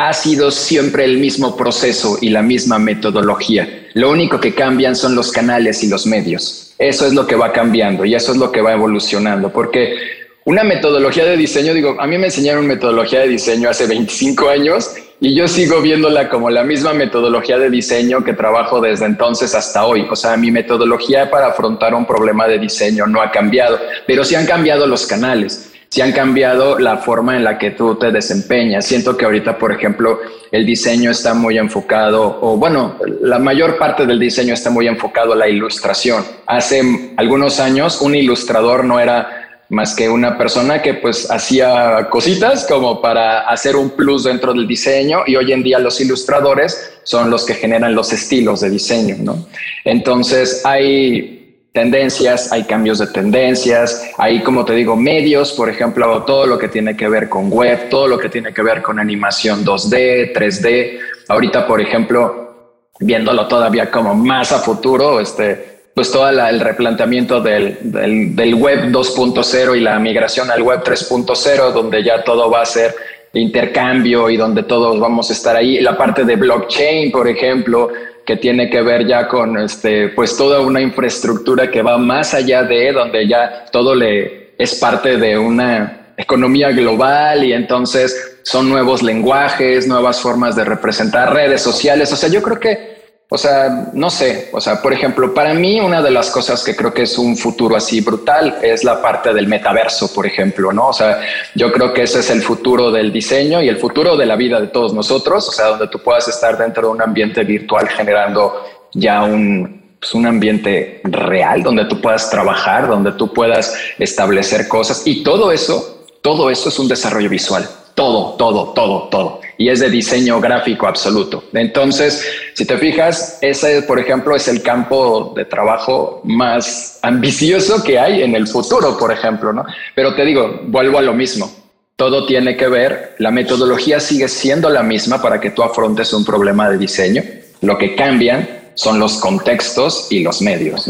ha 0.00 0.12
sido 0.12 0.52
siempre 0.52 1.04
el 1.04 1.18
mismo 1.18 1.56
proceso 1.56 2.18
y 2.20 2.28
la 2.28 2.40
misma 2.40 2.78
metodología. 2.78 3.88
Lo 3.94 4.10
único 4.10 4.38
que 4.38 4.54
cambian 4.54 4.94
son 4.94 5.16
los 5.16 5.32
canales 5.32 5.82
y 5.82 5.88
los 5.88 6.06
medios. 6.06 6.72
Eso 6.78 7.04
es 7.04 7.14
lo 7.14 7.26
que 7.26 7.34
va 7.34 7.52
cambiando 7.52 8.04
y 8.04 8.14
eso 8.14 8.30
es 8.30 8.38
lo 8.38 8.52
que 8.52 8.60
va 8.60 8.74
evolucionando, 8.74 9.52
porque 9.52 9.96
una 10.44 10.62
metodología 10.62 11.24
de 11.24 11.36
diseño, 11.36 11.74
digo, 11.74 11.96
a 11.98 12.06
mí 12.06 12.16
me 12.16 12.26
enseñaron 12.26 12.64
metodología 12.64 13.20
de 13.20 13.28
diseño 13.28 13.68
hace 13.68 13.88
25 13.88 14.48
años 14.48 14.94
y 15.20 15.34
yo 15.34 15.48
sigo 15.48 15.82
viéndola 15.82 16.28
como 16.28 16.48
la 16.48 16.62
misma 16.62 16.92
metodología 16.92 17.58
de 17.58 17.68
diseño 17.68 18.22
que 18.22 18.34
trabajo 18.34 18.80
desde 18.80 19.04
entonces 19.04 19.52
hasta 19.56 19.84
hoy. 19.84 20.06
O 20.08 20.14
sea, 20.14 20.36
mi 20.36 20.52
metodología 20.52 21.28
para 21.28 21.48
afrontar 21.48 21.92
un 21.94 22.06
problema 22.06 22.46
de 22.46 22.60
diseño 22.60 23.08
no 23.08 23.20
ha 23.20 23.32
cambiado, 23.32 23.80
pero 24.06 24.22
sí 24.22 24.36
han 24.36 24.46
cambiado 24.46 24.86
los 24.86 25.08
canales 25.08 25.72
si 25.90 26.02
han 26.02 26.12
cambiado 26.12 26.78
la 26.78 26.98
forma 26.98 27.36
en 27.36 27.44
la 27.44 27.58
que 27.58 27.70
tú 27.70 27.94
te 27.94 28.10
desempeñas. 28.10 28.84
Siento 28.84 29.16
que 29.16 29.24
ahorita, 29.24 29.56
por 29.58 29.72
ejemplo, 29.72 30.20
el 30.52 30.66
diseño 30.66 31.10
está 31.10 31.34
muy 31.34 31.58
enfocado, 31.58 32.38
o 32.42 32.56
bueno, 32.56 32.96
la 33.22 33.38
mayor 33.38 33.78
parte 33.78 34.06
del 34.06 34.18
diseño 34.18 34.54
está 34.54 34.70
muy 34.70 34.86
enfocado 34.86 35.32
a 35.32 35.36
la 35.36 35.48
ilustración. 35.48 36.24
Hace 36.46 36.82
algunos 37.16 37.58
años 37.60 38.00
un 38.02 38.14
ilustrador 38.14 38.84
no 38.84 39.00
era 39.00 39.38
más 39.70 39.94
que 39.94 40.08
una 40.08 40.38
persona 40.38 40.80
que 40.80 40.94
pues 40.94 41.30
hacía 41.30 42.08
cositas 42.10 42.64
como 42.66 43.02
para 43.02 43.40
hacer 43.40 43.76
un 43.76 43.90
plus 43.90 44.24
dentro 44.24 44.54
del 44.54 44.66
diseño 44.66 45.24
y 45.26 45.36
hoy 45.36 45.52
en 45.52 45.62
día 45.62 45.78
los 45.78 46.00
ilustradores 46.00 47.00
son 47.02 47.28
los 47.28 47.44
que 47.44 47.54
generan 47.54 47.94
los 47.94 48.12
estilos 48.12 48.62
de 48.62 48.70
diseño, 48.70 49.16
¿no? 49.20 49.46
Entonces 49.84 50.64
hay 50.64 51.37
tendencias, 51.72 52.52
hay 52.52 52.64
cambios 52.64 52.98
de 52.98 53.06
tendencias, 53.08 54.10
hay, 54.16 54.42
como 54.42 54.64
te 54.64 54.74
digo, 54.74 54.96
medios, 54.96 55.52
por 55.52 55.68
ejemplo, 55.68 56.24
todo 56.24 56.46
lo 56.46 56.58
que 56.58 56.68
tiene 56.68 56.96
que 56.96 57.08
ver 57.08 57.28
con 57.28 57.50
web, 57.50 57.88
todo 57.88 58.08
lo 58.08 58.18
que 58.18 58.28
tiene 58.28 58.52
que 58.52 58.62
ver 58.62 58.82
con 58.82 58.98
animación 58.98 59.64
2D, 59.64 60.32
3D. 60.32 60.98
Ahorita, 61.28 61.66
por 61.66 61.80
ejemplo, 61.80 62.82
viéndolo 63.00 63.46
todavía 63.46 63.90
como 63.90 64.14
más 64.14 64.50
a 64.52 64.58
futuro, 64.58 65.20
este, 65.20 65.78
pues 65.94 66.10
todo 66.10 66.28
el 66.28 66.60
replanteamiento 66.60 67.40
del, 67.40 67.78
del, 67.82 68.34
del 68.34 68.54
web 68.54 68.90
2.0 68.90 69.76
y 69.76 69.80
la 69.80 69.98
migración 69.98 70.50
al 70.50 70.62
web 70.62 70.82
3.0, 70.82 71.72
donde 71.72 72.02
ya 72.02 72.24
todo 72.24 72.50
va 72.50 72.62
a 72.62 72.66
ser 72.66 72.94
intercambio 73.34 74.30
y 74.30 74.36
donde 74.36 74.62
todos 74.62 74.98
vamos 74.98 75.30
a 75.30 75.32
estar 75.32 75.56
ahí. 75.56 75.80
La 75.80 75.96
parte 75.96 76.24
de 76.24 76.36
blockchain, 76.36 77.10
por 77.10 77.28
ejemplo, 77.28 77.90
que 78.28 78.36
tiene 78.36 78.68
que 78.68 78.82
ver 78.82 79.06
ya 79.06 79.26
con 79.26 79.56
este, 79.56 80.08
pues 80.08 80.36
toda 80.36 80.60
una 80.60 80.82
infraestructura 80.82 81.70
que 81.70 81.80
va 81.80 81.96
más 81.96 82.34
allá 82.34 82.62
de 82.62 82.92
donde 82.92 83.26
ya 83.26 83.64
todo 83.72 83.94
le 83.94 84.50
es 84.58 84.74
parte 84.74 85.16
de 85.16 85.38
una 85.38 86.12
economía 86.14 86.70
global 86.72 87.42
y 87.42 87.54
entonces 87.54 88.38
son 88.42 88.68
nuevos 88.68 89.02
lenguajes, 89.02 89.88
nuevas 89.88 90.20
formas 90.20 90.54
de 90.56 90.64
representar 90.66 91.32
redes 91.32 91.62
sociales. 91.62 92.12
O 92.12 92.16
sea, 92.16 92.28
yo 92.28 92.42
creo 92.42 92.60
que 92.60 92.97
o 93.30 93.36
sea, 93.36 93.90
no 93.92 94.08
sé, 94.08 94.48
o 94.52 94.60
sea, 94.60 94.80
por 94.80 94.90
ejemplo, 94.90 95.34
para 95.34 95.52
mí 95.52 95.80
una 95.80 96.00
de 96.00 96.10
las 96.10 96.30
cosas 96.30 96.64
que 96.64 96.74
creo 96.74 96.94
que 96.94 97.02
es 97.02 97.18
un 97.18 97.36
futuro 97.36 97.76
así 97.76 98.00
brutal 98.00 98.58
es 98.62 98.84
la 98.84 99.02
parte 99.02 99.34
del 99.34 99.46
metaverso, 99.46 100.14
por 100.14 100.24
ejemplo, 100.24 100.72
¿no? 100.72 100.88
O 100.88 100.92
sea, 100.94 101.20
yo 101.54 101.70
creo 101.70 101.92
que 101.92 102.04
ese 102.04 102.20
es 102.20 102.30
el 102.30 102.40
futuro 102.40 102.90
del 102.90 103.12
diseño 103.12 103.62
y 103.62 103.68
el 103.68 103.76
futuro 103.76 104.16
de 104.16 104.24
la 104.24 104.34
vida 104.34 104.58
de 104.58 104.68
todos 104.68 104.94
nosotros, 104.94 105.46
o 105.46 105.52
sea, 105.52 105.66
donde 105.66 105.88
tú 105.88 105.98
puedas 105.98 106.26
estar 106.26 106.56
dentro 106.56 106.84
de 106.84 106.94
un 106.94 107.02
ambiente 107.02 107.44
virtual 107.44 107.86
generando 107.88 108.64
ya 108.94 109.22
un, 109.22 109.96
pues, 110.00 110.14
un 110.14 110.24
ambiente 110.24 111.02
real, 111.04 111.62
donde 111.62 111.84
tú 111.84 112.00
puedas 112.00 112.30
trabajar, 112.30 112.88
donde 112.88 113.12
tú 113.12 113.34
puedas 113.34 113.74
establecer 113.98 114.68
cosas 114.68 115.06
y 115.06 115.22
todo 115.22 115.52
eso, 115.52 116.06
todo 116.22 116.48
eso 116.48 116.70
es 116.70 116.78
un 116.78 116.88
desarrollo 116.88 117.28
visual 117.28 117.68
todo, 117.98 118.36
todo, 118.36 118.72
todo, 118.74 119.08
todo. 119.08 119.40
Y 119.56 119.70
es 119.70 119.80
de 119.80 119.90
diseño 119.90 120.40
gráfico 120.40 120.86
absoluto. 120.86 121.42
Entonces, 121.52 122.24
si 122.54 122.64
te 122.64 122.78
fijas, 122.78 123.38
ese, 123.40 123.82
por 123.82 123.98
ejemplo, 123.98 124.36
es 124.36 124.46
el 124.46 124.62
campo 124.62 125.32
de 125.34 125.44
trabajo 125.44 126.20
más 126.22 127.00
ambicioso 127.02 127.82
que 127.82 127.98
hay 127.98 128.22
en 128.22 128.36
el 128.36 128.46
futuro, 128.46 128.96
por 128.96 129.10
ejemplo, 129.10 129.52
¿no? 129.52 129.64
Pero 129.96 130.14
te 130.14 130.24
digo, 130.24 130.60
vuelvo 130.68 130.98
a 130.98 131.02
lo 131.02 131.12
mismo. 131.12 131.50
Todo 131.96 132.24
tiene 132.24 132.56
que 132.56 132.68
ver, 132.68 133.16
la 133.18 133.32
metodología 133.32 133.98
sigue 133.98 134.28
siendo 134.28 134.70
la 134.70 134.84
misma 134.84 135.20
para 135.20 135.40
que 135.40 135.50
tú 135.50 135.64
afrontes 135.64 136.12
un 136.12 136.24
problema 136.24 136.70
de 136.70 136.78
diseño. 136.78 137.24
Lo 137.62 137.76
que 137.76 137.96
cambian 137.96 138.48
son 138.74 139.00
los 139.00 139.18
contextos 139.18 140.06
y 140.10 140.22
los 140.22 140.40
medios. 140.40 140.88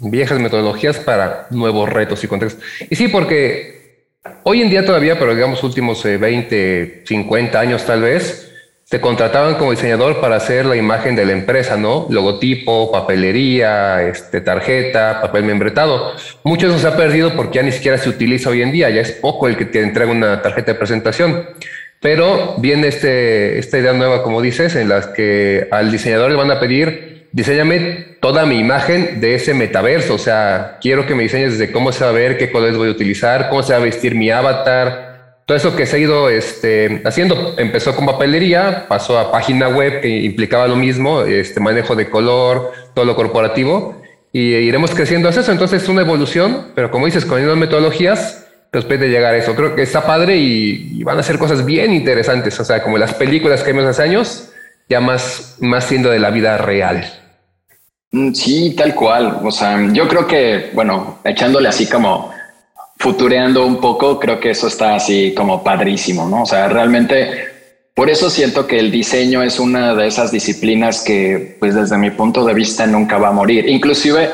Viejas 0.00 0.38
metodologías 0.38 0.96
para 0.96 1.46
nuevos 1.50 1.90
retos 1.90 2.24
y 2.24 2.26
contextos. 2.26 2.64
Y 2.88 2.96
sí, 2.96 3.08
porque 3.08 3.83
Hoy 4.42 4.62
en 4.62 4.70
día 4.70 4.86
todavía, 4.86 5.18
pero 5.18 5.34
digamos 5.34 5.62
últimos 5.62 6.02
20, 6.02 6.82
eh, 6.82 7.02
50 7.04 7.60
años 7.60 7.84
tal 7.84 8.00
vez, 8.00 8.50
te 8.88 8.98
contrataban 8.98 9.56
como 9.56 9.72
diseñador 9.72 10.20
para 10.20 10.36
hacer 10.36 10.64
la 10.64 10.76
imagen 10.76 11.14
de 11.14 11.26
la 11.26 11.32
empresa, 11.32 11.76
¿no? 11.76 12.06
Logotipo, 12.08 12.90
papelería, 12.90 14.02
este, 14.02 14.40
tarjeta, 14.40 15.20
papel 15.20 15.44
membretado. 15.44 16.14
Mucho 16.42 16.68
eso 16.68 16.78
se 16.78 16.86
ha 16.86 16.96
perdido 16.96 17.36
porque 17.36 17.56
ya 17.56 17.62
ni 17.62 17.72
siquiera 17.72 17.98
se 17.98 18.08
utiliza 18.08 18.48
hoy 18.48 18.62
en 18.62 18.72
día, 18.72 18.88
ya 18.88 19.02
es 19.02 19.12
poco 19.12 19.46
el 19.46 19.58
que 19.58 19.66
te 19.66 19.82
entrega 19.82 20.10
una 20.10 20.40
tarjeta 20.40 20.72
de 20.72 20.78
presentación. 20.78 21.46
pero 22.00 22.56
viene 22.58 22.88
este, 22.88 23.58
esta 23.58 23.78
idea 23.78 23.92
nueva, 23.94 24.22
como 24.22 24.42
dices, 24.42 24.74
en 24.76 24.88
las 24.90 25.06
que 25.08 25.68
al 25.70 25.90
diseñador 25.90 26.30
le 26.30 26.36
van 26.36 26.50
a 26.50 26.60
pedir, 26.60 27.13
diseñame 27.34 28.16
toda 28.20 28.46
mi 28.46 28.60
imagen 28.60 29.20
de 29.20 29.34
ese 29.34 29.54
metaverso, 29.54 30.14
o 30.14 30.18
sea, 30.18 30.78
quiero 30.80 31.04
que 31.04 31.16
me 31.16 31.24
diseñes 31.24 31.58
desde 31.58 31.72
cómo 31.72 31.90
se 31.90 32.04
va 32.04 32.10
a 32.10 32.12
ver, 32.12 32.38
qué 32.38 32.52
colores 32.52 32.76
voy 32.76 32.86
a 32.86 32.92
utilizar, 32.92 33.48
cómo 33.48 33.64
se 33.64 33.72
va 33.72 33.80
a 33.80 33.82
vestir 33.82 34.14
mi 34.14 34.30
avatar, 34.30 35.40
todo 35.44 35.56
eso 35.56 35.74
que 35.74 35.84
se 35.84 35.96
ha 35.96 35.98
ido 35.98 36.30
este, 36.30 37.02
haciendo. 37.04 37.56
Empezó 37.58 37.96
con 37.96 38.06
papelería, 38.06 38.86
pasó 38.88 39.18
a 39.18 39.32
página 39.32 39.68
web 39.68 40.00
que 40.00 40.08
implicaba 40.08 40.68
lo 40.68 40.76
mismo, 40.76 41.22
este 41.22 41.58
manejo 41.58 41.96
de 41.96 42.08
color, 42.08 42.72
todo 42.94 43.04
lo 43.04 43.16
corporativo, 43.16 44.00
y 44.32 44.54
iremos 44.54 44.92
creciendo 44.92 45.28
hacia 45.28 45.42
eso. 45.42 45.50
Entonces 45.50 45.82
es 45.82 45.88
una 45.88 46.02
evolución, 46.02 46.68
pero 46.76 46.92
como 46.92 47.06
dices, 47.06 47.24
con 47.24 47.46
las 47.46 47.56
metodologías, 47.56 48.46
después 48.72 49.00
de 49.00 49.08
llegar 49.08 49.34
a 49.34 49.36
eso. 49.36 49.56
Creo 49.56 49.74
que 49.74 49.82
está 49.82 50.06
padre 50.06 50.36
y, 50.36 51.02
van 51.02 51.18
a 51.18 51.22
ser 51.24 51.38
cosas 51.38 51.64
bien 51.64 51.92
interesantes. 51.92 52.58
O 52.60 52.64
sea, 52.64 52.82
como 52.82 52.96
las 52.96 53.12
películas 53.12 53.64
que 53.64 53.72
vimos 53.72 53.86
hace 53.86 54.04
años, 54.04 54.50
ya 54.88 55.00
más, 55.00 55.56
más 55.60 55.84
siendo 55.84 56.10
de 56.10 56.20
la 56.20 56.30
vida 56.30 56.56
real. 56.58 57.23
Mm, 58.14 58.32
sí, 58.32 58.74
tal 58.76 58.94
cual. 58.94 59.40
O 59.42 59.50
sea, 59.50 59.76
yo 59.92 60.06
creo 60.06 60.24
que, 60.26 60.70
bueno, 60.72 61.18
echándole 61.24 61.68
así 61.68 61.86
como 61.86 62.30
futureando 62.96 63.66
un 63.66 63.80
poco, 63.80 64.20
creo 64.20 64.38
que 64.38 64.50
eso 64.50 64.68
está 64.68 64.94
así 64.94 65.34
como 65.36 65.64
padrísimo, 65.64 66.28
¿no? 66.28 66.42
O 66.42 66.46
sea, 66.46 66.68
realmente 66.68 67.48
por 67.92 68.08
eso 68.08 68.30
siento 68.30 68.68
que 68.68 68.78
el 68.78 68.92
diseño 68.92 69.42
es 69.42 69.58
una 69.58 69.94
de 69.96 70.06
esas 70.06 70.30
disciplinas 70.30 71.02
que, 71.02 71.56
pues 71.58 71.74
desde 71.74 71.98
mi 71.98 72.10
punto 72.12 72.44
de 72.44 72.54
vista, 72.54 72.86
nunca 72.86 73.18
va 73.18 73.28
a 73.28 73.32
morir. 73.32 73.68
Inclusive 73.68 74.30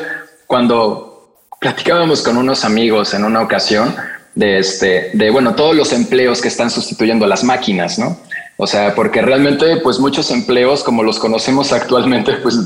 cuando 0.47 1.38
platicábamos 1.59 2.23
con 2.23 2.37
unos 2.37 2.66
amigos 2.66 3.14
en 3.14 3.25
una 3.25 3.40
ocasión, 3.40 3.95
de 4.35 4.59
este, 4.59 5.11
de 5.14 5.31
bueno, 5.31 5.55
todos 5.55 5.75
los 5.75 5.93
empleos 5.93 6.40
que 6.40 6.49
están 6.49 6.71
sustituyendo 6.71 7.27
las 7.27 7.45
máquinas, 7.45 7.99
¿no? 7.99 8.19
O 8.59 8.66
sea, 8.66 8.95
porque 8.95 9.23
realmente, 9.23 9.79
pues 9.79 9.99
muchos 9.99 10.31
empleos 10.31 10.85
como 10.85 11.03
los 11.03 11.19
conocemos 11.19 11.73
actualmente, 11.73 12.35
pues 12.43 12.59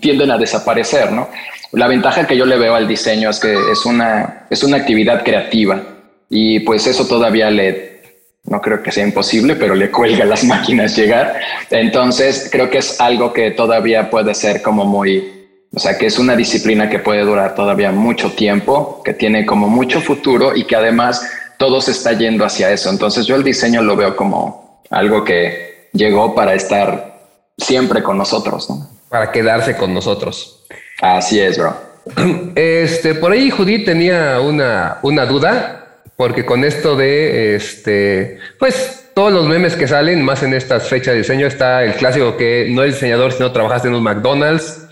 tienden 0.00 0.30
a 0.30 0.38
desaparecer, 0.38 1.12
¿no? 1.12 1.28
La 1.72 1.86
ventaja 1.86 2.26
que 2.26 2.36
yo 2.36 2.46
le 2.46 2.58
veo 2.58 2.74
al 2.74 2.88
diseño 2.88 3.30
es 3.30 3.38
que 3.38 3.52
es 3.52 3.86
una, 3.86 4.46
es 4.50 4.62
una 4.64 4.78
actividad 4.78 5.22
creativa 5.22 5.80
y 6.28 6.60
pues 6.60 6.86
eso 6.86 7.06
todavía 7.06 7.50
le, 7.50 8.02
no 8.44 8.60
creo 8.60 8.82
que 8.82 8.90
sea 8.90 9.04
imposible, 9.04 9.54
pero 9.56 9.74
le 9.74 9.90
cuelga 9.90 10.24
a 10.24 10.26
las 10.26 10.44
máquinas 10.54 10.96
llegar. 10.96 11.40
Entonces, 11.70 12.48
creo 12.50 12.70
que 12.70 12.78
es 12.78 13.00
algo 13.00 13.32
que 13.32 13.52
todavía 13.52 14.10
puede 14.10 14.34
ser 14.34 14.62
como 14.62 14.84
muy, 14.84 15.48
o 15.72 15.78
sea, 15.78 15.96
que 15.96 16.06
es 16.06 16.18
una 16.18 16.34
disciplina 16.34 16.90
que 16.90 16.98
puede 16.98 17.22
durar 17.22 17.54
todavía 17.54 17.92
mucho 17.92 18.32
tiempo, 18.32 19.02
que 19.04 19.14
tiene 19.14 19.46
como 19.46 19.68
mucho 19.68 20.00
futuro 20.00 20.56
y 20.56 20.64
que 20.64 20.76
además 20.76 21.22
todo 21.58 21.80
se 21.80 21.92
está 21.92 22.12
yendo 22.14 22.44
hacia 22.44 22.72
eso. 22.72 22.90
Entonces 22.90 23.26
yo 23.26 23.36
el 23.36 23.44
diseño 23.44 23.82
lo 23.82 23.94
veo 23.94 24.16
como 24.16 24.82
algo 24.90 25.24
que 25.24 25.88
llegó 25.92 26.34
para 26.34 26.54
estar 26.54 27.20
siempre 27.56 28.02
con 28.02 28.18
nosotros. 28.18 28.70
¿no? 28.70 28.99
Para 29.10 29.30
quedarse 29.30 29.76
con 29.76 29.92
nosotros. 29.92 30.64
Así 31.02 31.38
es, 31.38 31.58
bro. 31.58 31.76
Este, 32.54 33.14
por 33.14 33.32
ahí 33.32 33.50
Judith 33.50 33.84
tenía 33.84 34.40
una, 34.40 34.98
una 35.02 35.26
duda, 35.26 36.00
porque 36.16 36.46
con 36.46 36.64
esto 36.64 36.96
de, 36.96 37.56
este, 37.56 38.38
pues 38.58 39.10
todos 39.14 39.32
los 39.32 39.46
memes 39.46 39.76
que 39.76 39.86
salen, 39.86 40.24
más 40.24 40.42
en 40.42 40.54
estas 40.54 40.88
fechas 40.88 41.12
de 41.12 41.18
diseño, 41.18 41.46
está 41.46 41.84
el 41.84 41.92
clásico 41.94 42.38
que 42.38 42.68
no 42.70 42.82
es 42.84 42.94
diseñador, 42.94 43.32
sino 43.32 43.52
trabajaste 43.52 43.88
en 43.88 43.94
un 43.94 44.02
McDonald's 44.02 44.86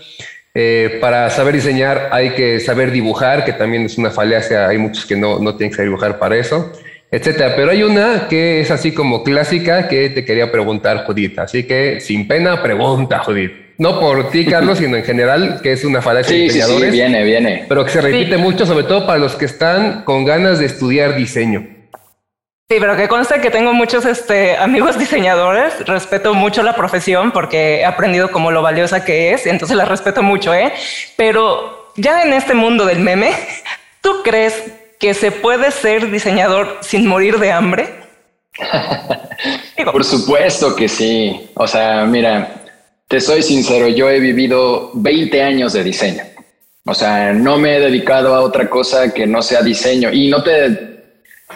eh, 0.55 0.97
para 0.99 1.29
saber 1.29 1.53
diseñar 1.53 2.09
hay 2.11 2.31
que 2.31 2.59
saber 2.59 2.91
dibujar, 2.91 3.45
que 3.45 3.53
también 3.53 3.85
es 3.85 3.97
una 3.97 4.09
falacia, 4.09 4.67
hay 4.67 4.77
muchos 4.77 5.05
que 5.05 5.15
no, 5.15 5.39
no 5.39 5.55
tienen 5.55 5.69
que 5.69 5.77
saber 5.77 5.89
dibujar 5.89 6.17
para 6.17 6.37
eso, 6.37 6.71
etcétera. 7.11 7.53
Pero 7.55 7.71
hay 7.71 7.83
una 7.83 8.27
que 8.27 8.61
es 8.61 8.71
así 8.71 8.91
como 8.91 9.23
clásica 9.23 9.87
que 9.87 10.09
te 10.09 10.25
quería 10.25 10.51
preguntar, 10.51 11.05
Judith. 11.05 11.37
Así 11.39 11.63
que 11.63 12.01
sin 12.01 12.27
pena, 12.27 12.61
pregunta, 12.63 13.19
Judith. 13.19 13.68
No 13.79 13.97
por 13.97 14.29
ti, 14.29 14.45
Carlos, 14.45 14.77
sino 14.77 14.97
en 14.97 15.05
general, 15.05 15.61
que 15.63 15.71
es 15.71 15.85
una 15.85 16.01
falacia 16.01 16.35
de 16.35 16.43
diseñadores. 16.43 16.81
Sí, 16.81 16.85
sí, 16.85 16.91
viene, 16.91 17.23
viene. 17.23 17.65
Pero 17.69 17.85
que 17.85 17.91
se 17.91 18.01
repite 18.01 18.35
mucho, 18.35 18.65
sobre 18.65 18.83
todo 18.83 19.07
para 19.07 19.17
los 19.17 19.35
que 19.35 19.45
están 19.45 20.03
con 20.03 20.25
ganas 20.25 20.59
de 20.59 20.65
estudiar 20.65 21.15
diseño. 21.15 21.65
Sí, 22.71 22.77
pero 22.77 22.97
que 22.97 23.07
consta 23.07 23.39
que 23.39 23.49
tengo 23.49 23.71
muchos 23.71 24.05
este, 24.05 24.57
amigos 24.57 24.99
diseñadores, 24.99 25.87
respeto 25.87 26.33
mucho 26.33 26.61
la 26.61 26.75
profesión 26.75 27.31
porque 27.31 27.77
he 27.77 27.85
aprendido 27.85 28.31
como 28.31 28.51
lo 28.51 28.61
valiosa 28.61 29.05
que 29.05 29.31
es, 29.31 29.45
y 29.45 29.49
entonces 29.49 29.77
la 29.77 29.85
respeto 29.85 30.21
mucho, 30.21 30.53
¿eh? 30.53 30.73
Pero 31.15 31.93
ya 31.95 32.23
en 32.23 32.33
este 32.33 32.53
mundo 32.53 32.85
del 32.85 32.99
meme, 32.99 33.31
¿tú 34.01 34.21
crees 34.25 34.61
que 34.99 35.13
se 35.13 35.31
puede 35.31 35.71
ser 35.71 36.11
diseñador 36.11 36.79
sin 36.81 37.07
morir 37.07 37.39
de 37.39 37.53
hambre? 37.53 37.87
Por 39.91 40.03
supuesto 40.03 40.75
que 40.75 40.89
sí. 40.89 41.49
O 41.55 41.65
sea, 41.65 42.03
mira, 42.05 42.58
te 43.09 43.19
soy 43.19 43.43
sincero, 43.43 43.89
yo 43.89 44.09
he 44.09 44.19
vivido 44.19 44.91
20 44.93 45.43
años 45.43 45.73
de 45.73 45.83
diseño. 45.83 46.23
O 46.85 46.93
sea, 46.93 47.33
no 47.33 47.57
me 47.57 47.75
he 47.75 47.79
dedicado 47.81 48.33
a 48.33 48.41
otra 48.41 48.69
cosa 48.69 49.13
que 49.13 49.27
no 49.27 49.41
sea 49.41 49.61
diseño. 49.61 50.13
Y 50.13 50.29
no 50.29 50.41
te 50.41 50.89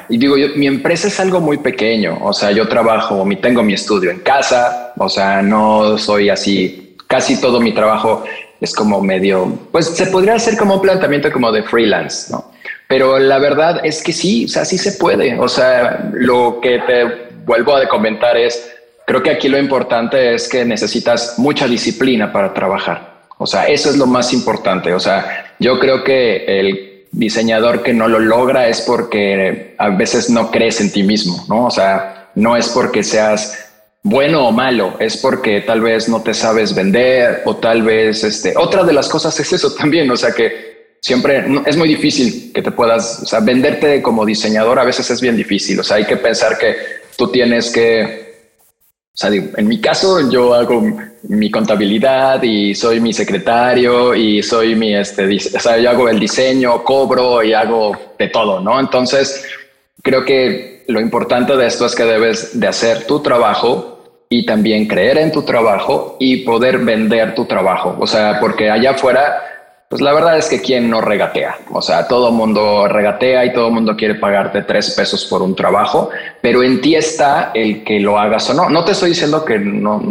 y 0.09 0.17
digo, 0.17 0.37
yo, 0.37 0.47
mi 0.55 0.67
empresa 0.67 1.07
es 1.07 1.19
algo 1.19 1.39
muy 1.39 1.57
pequeño, 1.57 2.17
o 2.21 2.33
sea, 2.33 2.51
yo 2.51 2.67
trabajo, 2.67 3.23
mi, 3.25 3.35
tengo 3.35 3.63
mi 3.63 3.73
estudio 3.73 4.09
en 4.09 4.19
casa, 4.19 4.93
o 4.97 5.07
sea, 5.07 5.41
no 5.41 5.97
soy 5.97 6.29
así, 6.29 6.97
casi 7.07 7.39
todo 7.39 7.59
mi 7.59 7.73
trabajo 7.73 8.23
es 8.59 8.73
como 8.73 9.01
medio, 9.01 9.59
pues 9.71 9.87
se 9.87 10.07
podría 10.07 10.35
hacer 10.35 10.57
como 10.57 10.75
un 10.75 10.81
planteamiento 10.81 11.31
como 11.31 11.51
de 11.51 11.63
freelance, 11.63 12.31
¿no? 12.31 12.51
Pero 12.87 13.19
la 13.19 13.37
verdad 13.37 13.81
es 13.83 14.01
que 14.01 14.13
sí, 14.13 14.45
o 14.45 14.47
sea, 14.47 14.65
sí 14.65 14.77
se 14.77 14.93
puede, 14.93 15.37
o 15.37 15.47
sea, 15.47 16.09
lo 16.13 16.59
que 16.61 16.79
te 16.79 17.05
vuelvo 17.45 17.75
a 17.75 17.87
comentar 17.87 18.35
es, 18.35 18.71
creo 19.05 19.21
que 19.21 19.31
aquí 19.31 19.49
lo 19.49 19.57
importante 19.57 20.33
es 20.33 20.47
que 20.47 20.65
necesitas 20.65 21.35
mucha 21.37 21.67
disciplina 21.67 22.31
para 22.31 22.53
trabajar, 22.53 23.23
o 23.37 23.47
sea, 23.47 23.67
eso 23.67 23.89
es 23.89 23.97
lo 23.97 24.05
más 24.05 24.33
importante, 24.33 24.93
o 24.93 24.99
sea, 24.99 25.53
yo 25.59 25.79
creo 25.79 26.03
que 26.03 26.45
el 26.59 26.93
diseñador 27.11 27.83
que 27.83 27.93
no 27.93 28.07
lo 28.07 28.19
logra 28.19 28.67
es 28.67 28.81
porque 28.81 29.75
a 29.77 29.89
veces 29.89 30.29
no 30.29 30.49
crees 30.51 30.81
en 30.81 30.91
ti 30.91 31.03
mismo, 31.03 31.45
¿no? 31.47 31.67
O 31.67 31.71
sea, 31.71 32.29
no 32.35 32.57
es 32.57 32.69
porque 32.69 33.03
seas 33.03 33.71
bueno 34.01 34.47
o 34.47 34.51
malo, 34.51 34.95
es 34.99 35.15
porque 35.15 35.61
tal 35.61 35.81
vez 35.81 36.09
no 36.09 36.21
te 36.21 36.33
sabes 36.33 36.75
vender 36.75 37.43
o 37.45 37.55
tal 37.55 37.83
vez, 37.83 38.23
este, 38.23 38.53
otra 38.57 38.83
de 38.83 38.93
las 38.93 39.07
cosas 39.07 39.39
es 39.39 39.53
eso 39.53 39.73
también, 39.73 40.11
o 40.11 40.17
sea 40.17 40.31
que 40.31 40.97
siempre 40.99 41.45
es 41.65 41.77
muy 41.77 41.87
difícil 41.87 42.51
que 42.53 42.61
te 42.61 42.71
puedas, 42.71 43.21
o 43.23 43.25
sea, 43.25 43.39
venderte 43.39 44.01
como 44.01 44.25
diseñador 44.25 44.79
a 44.79 44.83
veces 44.83 45.09
es 45.09 45.21
bien 45.21 45.37
difícil, 45.37 45.79
o 45.79 45.83
sea, 45.83 45.97
hay 45.97 46.05
que 46.05 46.17
pensar 46.17 46.57
que 46.57 46.75
tú 47.17 47.31
tienes 47.31 47.69
que 47.69 48.22
o 49.13 49.17
sea, 49.17 49.29
en 49.31 49.67
mi 49.67 49.79
caso 49.79 50.27
yo 50.31 50.55
hago 50.55 50.81
mi 51.23 51.51
contabilidad 51.51 52.41
y 52.41 52.73
soy 52.73 52.99
mi 52.99 53.13
secretario 53.13 54.15
y 54.15 54.41
soy 54.41 54.75
mi, 54.75 54.95
este, 54.95 55.25
o 55.25 55.59
sea, 55.59 55.77
yo 55.77 55.91
hago 55.91 56.09
el 56.09 56.19
diseño, 56.19 56.83
cobro 56.83 57.43
y 57.43 57.53
hago 57.53 57.95
de 58.17 58.27
todo, 58.29 58.59
¿no? 58.59 58.79
Entonces, 58.79 59.45
creo 60.01 60.25
que 60.25 60.83
lo 60.87 60.99
importante 60.99 61.55
de 61.55 61.67
esto 61.67 61.85
es 61.85 61.93
que 61.93 62.05
debes 62.05 62.59
de 62.59 62.67
hacer 62.67 63.05
tu 63.05 63.21
trabajo 63.21 63.93
y 64.29 64.47
también 64.47 64.87
creer 64.87 65.19
en 65.19 65.31
tu 65.31 65.43
trabajo 65.43 66.17
y 66.19 66.37
poder 66.37 66.79
vender 66.79 67.35
tu 67.35 67.45
trabajo. 67.45 67.95
O 67.99 68.07
sea, 68.07 68.39
porque 68.39 68.71
allá 68.71 68.91
afuera 68.91 69.52
pues 69.93 70.01
la 70.01 70.11
verdad 70.11 70.39
es 70.39 70.49
que 70.49 70.59
quien 70.59 70.89
no 70.89 71.01
regatea, 71.01 71.55
o 71.69 71.79
sea, 71.79 72.07
todo 72.07 72.31
mundo 72.31 72.87
regatea 72.87 73.45
y 73.45 73.53
todo 73.53 73.69
mundo 73.69 73.95
quiere 73.95 74.15
pagarte 74.15 74.63
tres 74.63 74.89
pesos 74.89 75.23
por 75.25 75.43
un 75.43 75.55
trabajo, 75.55 76.09
pero 76.41 76.63
en 76.63 76.81
ti 76.81 76.95
está 76.95 77.51
el 77.53 77.83
que 77.83 77.99
lo 77.99 78.17
hagas 78.17 78.49
o 78.49 78.55
no. 78.55 78.71
No 78.71 78.83
te 78.83 78.93
estoy 78.93 79.09
diciendo 79.09 79.45
que 79.45 79.59
no, 79.59 80.01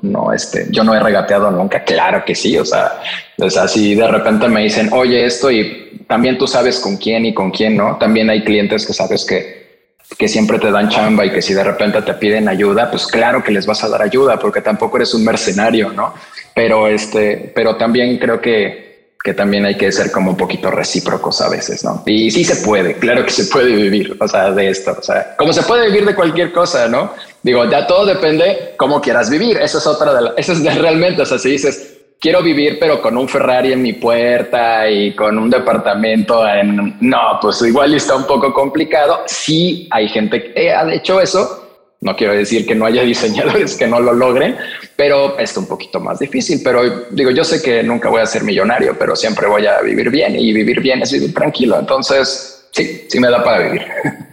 no, 0.00 0.32
este, 0.32 0.68
yo 0.70 0.82
no 0.84 0.94
he 0.94 1.00
regateado 1.00 1.50
nunca, 1.50 1.84
claro 1.84 2.24
que 2.24 2.34
sí, 2.34 2.56
o 2.56 2.64
sea, 2.64 2.98
o 3.38 3.50
sea, 3.50 3.68
si 3.68 3.94
de 3.94 4.08
repente 4.08 4.48
me 4.48 4.62
dicen, 4.62 4.88
oye, 4.90 5.26
esto 5.26 5.50
y 5.50 6.00
también 6.08 6.38
tú 6.38 6.46
sabes 6.46 6.80
con 6.80 6.96
quién 6.96 7.26
y 7.26 7.34
con 7.34 7.50
quién 7.50 7.76
no, 7.76 7.98
también 7.98 8.30
hay 8.30 8.42
clientes 8.42 8.86
que 8.86 8.94
sabes 8.94 9.26
que 9.26 9.66
que 10.16 10.28
siempre 10.28 10.58
te 10.58 10.70
dan 10.70 10.88
chamba 10.88 11.26
y 11.26 11.30
que 11.30 11.42
si 11.42 11.52
de 11.52 11.64
repente 11.64 12.00
te 12.00 12.14
piden 12.14 12.48
ayuda, 12.48 12.90
pues 12.90 13.06
claro 13.06 13.44
que 13.44 13.52
les 13.52 13.66
vas 13.66 13.84
a 13.84 13.88
dar 13.90 14.00
ayuda 14.00 14.38
porque 14.38 14.62
tampoco 14.62 14.96
eres 14.96 15.12
un 15.12 15.24
mercenario, 15.24 15.92
¿no? 15.92 16.14
Pero 16.54 16.88
este, 16.88 17.52
pero 17.54 17.76
también 17.76 18.16
creo 18.16 18.40
que 18.40 18.85
que 19.26 19.34
también 19.34 19.66
hay 19.66 19.76
que 19.76 19.90
ser 19.90 20.12
como 20.12 20.30
un 20.30 20.36
poquito 20.36 20.70
recíprocos 20.70 21.40
a 21.40 21.48
veces, 21.48 21.82
¿no? 21.82 22.00
Y 22.06 22.30
sí 22.30 22.44
se 22.44 22.64
puede, 22.64 22.94
claro 22.94 23.24
que 23.24 23.32
se 23.32 23.46
puede 23.46 23.74
vivir, 23.74 24.16
o 24.20 24.28
sea, 24.28 24.52
de 24.52 24.68
esto, 24.68 24.96
o 24.96 25.02
sea, 25.02 25.34
como 25.36 25.52
se 25.52 25.64
puede 25.64 25.86
vivir 25.86 26.06
de 26.06 26.14
cualquier 26.14 26.52
cosa, 26.52 26.86
¿no? 26.86 27.10
Digo, 27.42 27.68
ya 27.68 27.88
todo 27.88 28.06
depende 28.06 28.74
cómo 28.76 29.00
quieras 29.00 29.28
vivir, 29.28 29.56
eso 29.56 29.78
es 29.78 29.86
otra 29.88 30.14
de 30.14 30.20
las, 30.22 30.34
eso 30.36 30.52
es 30.52 30.62
de 30.62 30.70
realmente, 30.70 31.22
o 31.22 31.26
sea, 31.26 31.40
si 31.40 31.50
dices, 31.50 31.96
quiero 32.20 32.40
vivir 32.40 32.78
pero 32.78 33.02
con 33.02 33.16
un 33.16 33.28
Ferrari 33.28 33.72
en 33.72 33.82
mi 33.82 33.94
puerta 33.94 34.88
y 34.88 35.12
con 35.16 35.36
un 35.36 35.50
departamento 35.50 36.46
en, 36.46 36.96
no, 37.00 37.40
pues 37.42 37.60
igual 37.62 37.94
está 37.94 38.14
un 38.14 38.28
poco 38.28 38.54
complicado, 38.54 39.24
sí 39.26 39.88
hay 39.90 40.08
gente 40.08 40.52
que 40.52 40.72
ha 40.72 40.94
hecho 40.94 41.20
eso, 41.20 41.65
no 42.00 42.14
quiero 42.16 42.34
decir 42.34 42.66
que 42.66 42.74
no 42.74 42.86
haya 42.86 43.02
diseñadores 43.04 43.76
que 43.76 43.86
no 43.86 44.00
lo 44.00 44.12
logren, 44.12 44.56
pero 44.96 45.38
es 45.38 45.56
un 45.56 45.66
poquito 45.66 46.00
más 46.00 46.18
difícil. 46.18 46.60
Pero 46.62 47.06
digo, 47.10 47.30
yo 47.30 47.44
sé 47.44 47.62
que 47.62 47.82
nunca 47.82 48.08
voy 48.08 48.22
a 48.22 48.26
ser 48.26 48.44
millonario, 48.44 48.96
pero 48.98 49.16
siempre 49.16 49.46
voy 49.46 49.66
a 49.66 49.80
vivir 49.80 50.10
bien 50.10 50.36
y 50.38 50.52
vivir 50.52 50.80
bien 50.80 51.02
es 51.02 51.12
vivir 51.12 51.34
tranquilo. 51.34 51.78
Entonces, 51.78 52.68
sí, 52.72 53.06
sí 53.08 53.20
me 53.20 53.30
da 53.30 53.42
para 53.42 53.64
vivir. 53.64 53.86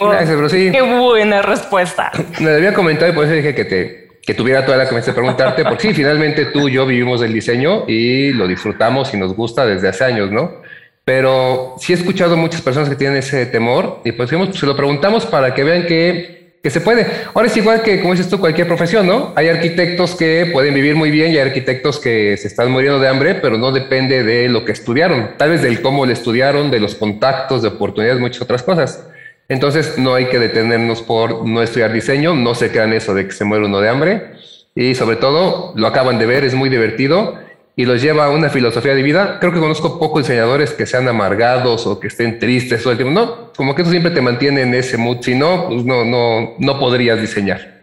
Gracias, 0.00 0.36
bro, 0.36 0.48
sí. 0.48 0.70
Qué 0.72 0.82
buena 0.82 1.42
respuesta. 1.42 2.10
Me 2.40 2.50
había 2.50 2.74
comentado 2.74 3.12
y 3.12 3.14
por 3.14 3.24
eso 3.24 3.34
dije 3.34 3.54
que 3.54 3.64
te 3.64 4.04
que 4.26 4.34
tuviera 4.34 4.64
toda 4.64 4.78
la 4.78 4.84
confianza 4.84 5.10
de 5.10 5.16
preguntarte, 5.16 5.64
porque 5.64 5.88
sí, 5.88 5.94
finalmente 5.94 6.46
tú 6.46 6.68
y 6.68 6.72
yo 6.72 6.86
vivimos 6.86 7.20
el 7.20 7.32
diseño 7.32 7.84
y 7.86 8.32
lo 8.32 8.48
disfrutamos 8.48 9.12
y 9.12 9.18
nos 9.18 9.34
gusta 9.34 9.66
desde 9.66 9.88
hace 9.88 10.04
años, 10.04 10.30
¿no? 10.30 10.62
Pero 11.04 11.74
sí 11.78 11.92
he 11.92 11.96
escuchado 11.96 12.34
muchas 12.34 12.62
personas 12.62 12.88
que 12.88 12.96
tienen 12.96 13.18
ese 13.18 13.44
temor 13.44 14.00
y 14.02 14.12
pues 14.12 14.30
se 14.30 14.66
lo 14.66 14.74
preguntamos 14.74 15.26
para 15.26 15.52
que 15.52 15.62
vean 15.62 15.84
que, 15.84 16.33
que 16.64 16.70
se 16.70 16.80
puede. 16.80 17.06
Ahora 17.34 17.46
es 17.46 17.56
igual 17.58 17.82
que, 17.82 18.00
como 18.00 18.14
dices 18.14 18.30
tú, 18.30 18.40
cualquier 18.40 18.66
profesión, 18.66 19.06
¿no? 19.06 19.34
Hay 19.36 19.48
arquitectos 19.48 20.14
que 20.14 20.48
pueden 20.50 20.72
vivir 20.72 20.94
muy 20.96 21.10
bien 21.10 21.30
y 21.30 21.36
hay 21.36 21.46
arquitectos 21.46 22.00
que 22.00 22.38
se 22.38 22.48
están 22.48 22.70
muriendo 22.70 22.98
de 22.98 23.06
hambre, 23.06 23.34
pero 23.34 23.58
no 23.58 23.70
depende 23.70 24.22
de 24.22 24.48
lo 24.48 24.64
que 24.64 24.72
estudiaron, 24.72 25.32
tal 25.36 25.50
vez 25.50 25.60
del 25.60 25.82
cómo 25.82 26.06
le 26.06 26.14
estudiaron, 26.14 26.70
de 26.70 26.80
los 26.80 26.94
contactos, 26.94 27.60
de 27.60 27.68
oportunidades, 27.68 28.18
muchas 28.18 28.40
otras 28.40 28.62
cosas. 28.62 29.06
Entonces 29.50 29.98
no 29.98 30.14
hay 30.14 30.24
que 30.30 30.38
detenernos 30.38 31.02
por 31.02 31.46
no 31.46 31.62
estudiar 31.62 31.92
diseño, 31.92 32.34
no 32.34 32.54
se 32.54 32.70
crean 32.70 32.94
eso 32.94 33.12
de 33.12 33.26
que 33.26 33.32
se 33.32 33.44
muere 33.44 33.66
uno 33.66 33.82
de 33.82 33.90
hambre 33.90 34.30
y 34.74 34.94
sobre 34.94 35.16
todo 35.16 35.74
lo 35.76 35.86
acaban 35.86 36.18
de 36.18 36.24
ver, 36.24 36.44
es 36.44 36.54
muy 36.54 36.70
divertido 36.70 37.38
y 37.76 37.84
los 37.84 38.00
lleva 38.00 38.26
a 38.26 38.30
una 38.30 38.50
filosofía 38.50 38.94
de 38.94 39.02
vida. 39.02 39.38
Creo 39.40 39.52
que 39.52 39.58
conozco 39.58 39.98
pocos 39.98 40.22
diseñadores 40.22 40.72
que 40.72 40.86
sean 40.86 41.08
amargados 41.08 41.86
o 41.86 41.98
que 41.98 42.06
estén 42.08 42.38
tristes 42.38 42.82
todo 42.82 42.92
el 42.92 42.98
tiempo. 42.98 43.14
No, 43.14 43.52
como 43.52 43.74
que 43.74 43.82
eso 43.82 43.90
siempre 43.90 44.12
te 44.12 44.20
mantiene 44.20 44.62
en 44.62 44.74
ese 44.74 44.96
mood. 44.96 45.18
Si 45.22 45.34
no, 45.34 45.68
pues 45.68 45.84
no, 45.84 46.04
no, 46.04 46.54
no 46.58 46.78
podrías 46.78 47.20
diseñar. 47.20 47.82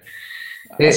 Eh, 0.79 0.91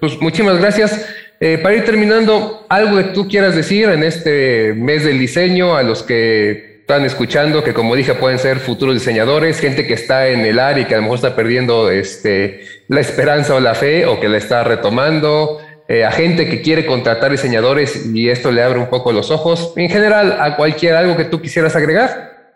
pues 0.00 0.20
muchísimas 0.20 0.58
gracias. 0.58 1.06
Eh, 1.38 1.58
para 1.62 1.74
ir 1.74 1.84
terminando, 1.84 2.64
algo 2.70 2.96
que 2.96 3.04
tú 3.04 3.28
quieras 3.28 3.54
decir 3.54 3.90
en 3.90 4.02
este 4.02 4.72
mes 4.74 5.04
del 5.04 5.18
diseño 5.18 5.76
a 5.76 5.82
los 5.82 6.02
que 6.02 6.76
están 6.80 7.04
escuchando, 7.04 7.62
que 7.62 7.74
como 7.74 7.94
dije 7.94 8.14
pueden 8.14 8.38
ser 8.38 8.58
futuros 8.58 8.94
diseñadores, 8.94 9.60
gente 9.60 9.86
que 9.86 9.94
está 9.94 10.28
en 10.28 10.40
el 10.46 10.58
área 10.58 10.84
y 10.84 10.86
que 10.86 10.94
a 10.94 10.98
lo 10.98 11.02
mejor 11.02 11.16
está 11.16 11.36
perdiendo 11.36 11.90
este, 11.90 12.64
la 12.88 13.00
esperanza 13.00 13.54
o 13.54 13.60
la 13.60 13.74
fe 13.74 14.06
o 14.06 14.18
que 14.18 14.28
la 14.28 14.38
está 14.38 14.64
retomando, 14.64 15.60
eh, 15.88 16.04
a 16.04 16.10
gente 16.10 16.48
que 16.48 16.62
quiere 16.62 16.84
contratar 16.84 17.30
diseñadores 17.30 18.06
y 18.06 18.28
esto 18.28 18.50
le 18.50 18.62
abre 18.62 18.80
un 18.80 18.88
poco 18.88 19.12
los 19.12 19.30
ojos. 19.30 19.72
En 19.76 19.88
general, 19.88 20.36
a 20.40 20.56
cualquier 20.56 20.96
algo 20.96 21.16
que 21.16 21.26
tú 21.26 21.40
quisieras 21.40 21.76
agregar. 21.76 22.54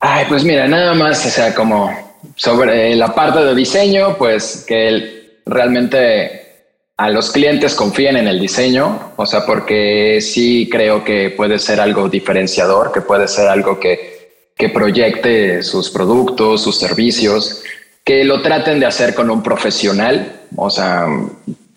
Ay, 0.00 0.26
pues 0.28 0.42
mira, 0.42 0.66
nada 0.66 0.94
más, 0.94 1.24
o 1.24 1.30
sea, 1.30 1.54
como 1.54 1.90
sobre 2.34 2.94
la 2.96 3.14
parte 3.14 3.40
de 3.40 3.54
diseño, 3.54 4.16
pues 4.18 4.64
que 4.66 5.40
realmente 5.46 6.42
a 6.96 7.08
los 7.08 7.30
clientes 7.30 7.74
confíen 7.74 8.16
en 8.16 8.26
el 8.26 8.40
diseño, 8.40 9.12
o 9.16 9.26
sea, 9.26 9.46
porque 9.46 10.20
sí 10.20 10.68
creo 10.70 11.04
que 11.04 11.30
puede 11.30 11.58
ser 11.58 11.80
algo 11.80 12.08
diferenciador, 12.08 12.92
que 12.92 13.00
puede 13.00 13.28
ser 13.28 13.48
algo 13.48 13.78
que, 13.78 14.52
que 14.56 14.68
proyecte 14.68 15.62
sus 15.62 15.90
productos, 15.90 16.62
sus 16.62 16.78
servicios, 16.78 17.62
que 18.04 18.24
lo 18.24 18.42
traten 18.42 18.80
de 18.80 18.86
hacer 18.86 19.14
con 19.14 19.30
un 19.30 19.42
profesional, 19.42 20.40
o 20.56 20.68
sea, 20.68 21.06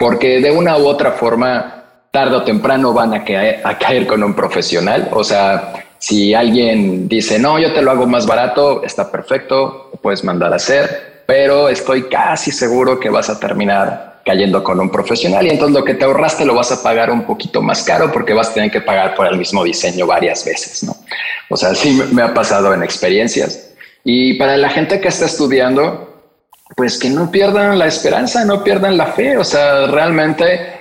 porque 0.06 0.39
de 0.39 0.52
una 0.52 0.78
u 0.78 0.86
otra 0.86 1.13
forma, 1.13 1.84
tarde 2.12 2.36
o 2.36 2.44
temprano 2.44 2.94
van 2.94 3.15
a 3.15 3.24
caer, 3.24 4.06
con 4.06 4.22
un 4.24 4.36
profesional. 4.36 5.10
O 5.12 5.24
sea, 5.24 5.84
si 5.98 6.32
alguien 6.32 7.08
dice, 7.08 7.39
no, 7.39 7.58
yo 7.58 7.74
te 7.74 7.82
lo 7.82 7.89
hago 7.89 8.06
más 8.06 8.28
barato, 8.28 8.84
está 8.84 9.12
perfecto, 9.12 9.89
puedes 10.04 10.24
mandar 10.24 10.54
a 10.54 10.58
hacer, 10.58 11.24
pero 11.26 11.70
estoy 11.70 12.04
casi 12.04 12.52
seguro 12.52 13.00
que 13.00 13.10
vas 13.10 13.32
a 13.32 13.39
terminar 13.39 14.22
cayendo 14.24 14.63
con 14.63 14.80
un 14.80 14.91
profesional 14.91 15.48
y 15.48 15.50
entonces 15.50 15.76
lo 15.76 15.84
que 15.84 15.96
te 15.96 16.06
ahorraste 16.06 16.46
lo 16.46 16.54
vas 16.54 16.72
a 16.72 16.84
pagar 16.84 17.10
un 17.10 17.24
poquito 17.24 17.63
más 17.63 17.82
caro 17.82 18.12
porque 18.12 18.34
vas 18.34 18.50
a 18.50 18.54
tener 18.54 18.70
que 18.70 18.82
pagar 18.82 19.15
por 19.15 19.26
el 19.26 19.39
mismo 19.39 19.63
diseño 19.63 20.06
varias 20.06 20.46
veces, 20.46 20.84
¿no? 20.84 20.96
O 21.50 21.58
sea, 21.58 21.74
sí 21.74 22.00
me 22.12 22.22
ha 22.22 22.32
pasado 22.32 22.76
en 22.76 22.84
experiencias. 22.84 23.72
Y 24.04 24.36
para 24.36 24.56
la 24.56 24.70
gente 24.70 25.00
que 25.00 25.08
está 25.08 25.26
estudiando, 25.26 26.14
pues 26.75 26.97
que 26.97 27.10
no 27.10 27.30
pierdan 27.30 27.78
la 27.78 27.88
esperanza, 27.88 28.43
no 28.45 28.63
pierdan 28.63 28.97
la 28.97 29.08
fe. 29.08 29.38
O 29.38 29.43
sea, 29.43 29.88
realmente 29.88 30.80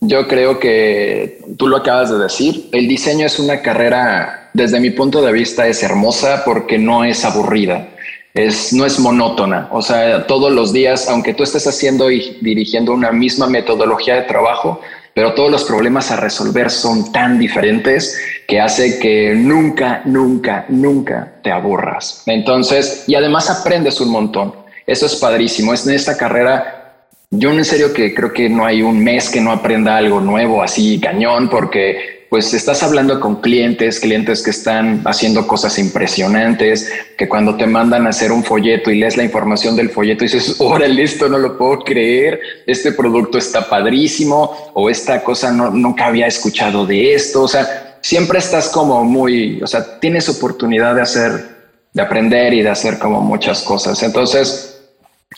yo 0.00 0.28
creo 0.28 0.58
que 0.58 1.40
tú 1.56 1.68
lo 1.68 1.78
acabas 1.78 2.10
de 2.10 2.18
decir, 2.18 2.68
el 2.72 2.86
diseño 2.86 3.26
es 3.26 3.38
una 3.38 3.60
carrera, 3.62 4.50
desde 4.52 4.80
mi 4.80 4.90
punto 4.90 5.22
de 5.22 5.32
vista, 5.32 5.66
es 5.66 5.82
hermosa 5.82 6.42
porque 6.44 6.78
no 6.78 7.04
es 7.04 7.24
aburrida. 7.24 7.88
Es, 8.34 8.74
no 8.74 8.84
es 8.84 8.98
monótona. 8.98 9.68
O 9.72 9.80
sea, 9.80 10.26
todos 10.26 10.52
los 10.52 10.70
días, 10.70 11.08
aunque 11.08 11.32
tú 11.32 11.42
estés 11.42 11.66
haciendo 11.66 12.10
y 12.10 12.38
dirigiendo 12.42 12.92
una 12.92 13.10
misma 13.10 13.46
metodología 13.46 14.16
de 14.16 14.22
trabajo, 14.22 14.82
pero 15.14 15.32
todos 15.32 15.50
los 15.50 15.64
problemas 15.64 16.10
a 16.10 16.16
resolver 16.16 16.70
son 16.70 17.10
tan 17.10 17.38
diferentes 17.38 18.18
que 18.46 18.60
hace 18.60 18.98
que 18.98 19.34
nunca, 19.34 20.02
nunca, 20.04 20.66
nunca 20.68 21.32
te 21.42 21.50
aburras. 21.50 22.22
Entonces, 22.26 23.04
y 23.06 23.14
además 23.14 23.48
aprendes 23.48 23.98
un 24.02 24.10
montón. 24.10 24.65
Eso 24.86 25.06
es 25.06 25.16
padrísimo. 25.16 25.74
Es 25.74 25.86
en 25.86 25.94
esta 25.94 26.16
carrera, 26.16 27.06
yo 27.30 27.50
en 27.52 27.64
serio 27.64 27.92
que 27.92 28.14
creo 28.14 28.32
que 28.32 28.48
no 28.48 28.64
hay 28.64 28.82
un 28.82 29.02
mes 29.02 29.28
que 29.28 29.40
no 29.40 29.52
aprenda 29.52 29.96
algo 29.96 30.20
nuevo 30.20 30.62
así 30.62 31.00
cañón, 31.00 31.48
porque 31.48 32.16
pues 32.28 32.52
estás 32.54 32.82
hablando 32.82 33.20
con 33.20 33.40
clientes, 33.40 34.00
clientes 34.00 34.42
que 34.42 34.50
están 34.50 35.02
haciendo 35.04 35.46
cosas 35.46 35.78
impresionantes, 35.78 36.90
que 37.16 37.28
cuando 37.28 37.56
te 37.56 37.66
mandan 37.66 38.06
a 38.06 38.10
hacer 38.10 38.32
un 38.32 38.42
folleto 38.42 38.90
y 38.90 38.98
lees 38.98 39.16
la 39.16 39.24
información 39.24 39.76
del 39.76 39.90
folleto 39.90 40.24
dices, 40.24 40.56
órale, 40.60 40.94
listo, 40.94 41.28
no 41.28 41.38
lo 41.38 41.56
puedo 41.56 41.80
creer, 41.80 42.40
este 42.66 42.92
producto 42.92 43.38
está 43.38 43.68
padrísimo 43.68 44.72
o 44.74 44.90
esta 44.90 45.22
cosa 45.22 45.52
no, 45.52 45.70
nunca 45.70 46.06
había 46.06 46.26
escuchado 46.26 46.84
de 46.84 47.14
esto, 47.14 47.42
o 47.42 47.48
sea, 47.48 47.98
siempre 48.00 48.38
estás 48.38 48.68
como 48.68 49.04
muy, 49.04 49.62
o 49.62 49.66
sea, 49.66 49.98
tienes 50.00 50.28
oportunidad 50.28 50.94
de 50.94 51.02
hacer, 51.02 51.44
de 51.92 52.02
aprender 52.02 52.54
y 52.54 52.62
de 52.62 52.70
hacer 52.70 52.98
como 52.98 53.20
muchas 53.20 53.62
cosas. 53.62 54.02
Entonces, 54.02 54.75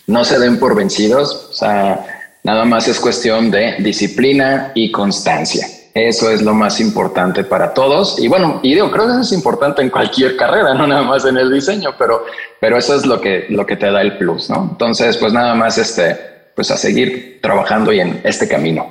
no 0.09 0.25
se 0.25 0.39
den 0.39 0.59
por 0.59 0.75
vencidos, 0.75 1.49
o 1.51 1.53
sea, 1.53 2.05
nada 2.43 2.65
más 2.65 2.89
es 2.89 2.99
cuestión 2.99 3.51
de 3.51 3.77
disciplina 3.79 4.73
y 4.75 4.91
constancia. 4.91 5.69
Eso 5.95 6.31
es 6.31 6.43
lo 6.43 6.55
más 6.55 6.81
importante 6.81 7.45
para 7.45 7.75
todos. 7.75 8.19
Y 8.19 8.27
bueno, 8.29 8.61
y 8.63 8.75
digo, 8.75 8.91
creo 8.91 9.07
que 9.07 9.13
eso 9.13 9.21
es 9.21 9.33
importante 9.33 9.83
en 9.83 9.91
cualquier 9.91 10.37
carrera, 10.37 10.73
no 10.73 10.87
nada 10.87 11.03
más 11.03 11.27
en 11.27 11.37
el 11.37 11.53
diseño, 11.53 11.91
pero, 11.99 12.25
pero 12.59 12.79
eso 12.79 12.95
es 12.95 13.05
lo 13.05 13.21
que, 13.21 13.47
lo 13.51 13.67
que 13.67 13.77
te 13.77 13.91
da 13.91 14.01
el 14.01 14.17
plus, 14.17 14.49
¿no? 14.49 14.69
Entonces, 14.71 15.17
pues 15.19 15.33
nada 15.33 15.55
más 15.55 15.77
este, 15.77 16.17
pues 16.55 16.71
a 16.71 16.79
seguir 16.79 17.41
trabajando 17.43 17.93
y 17.93 18.01
en 18.01 18.21
este 18.25 18.49
camino. 18.49 18.89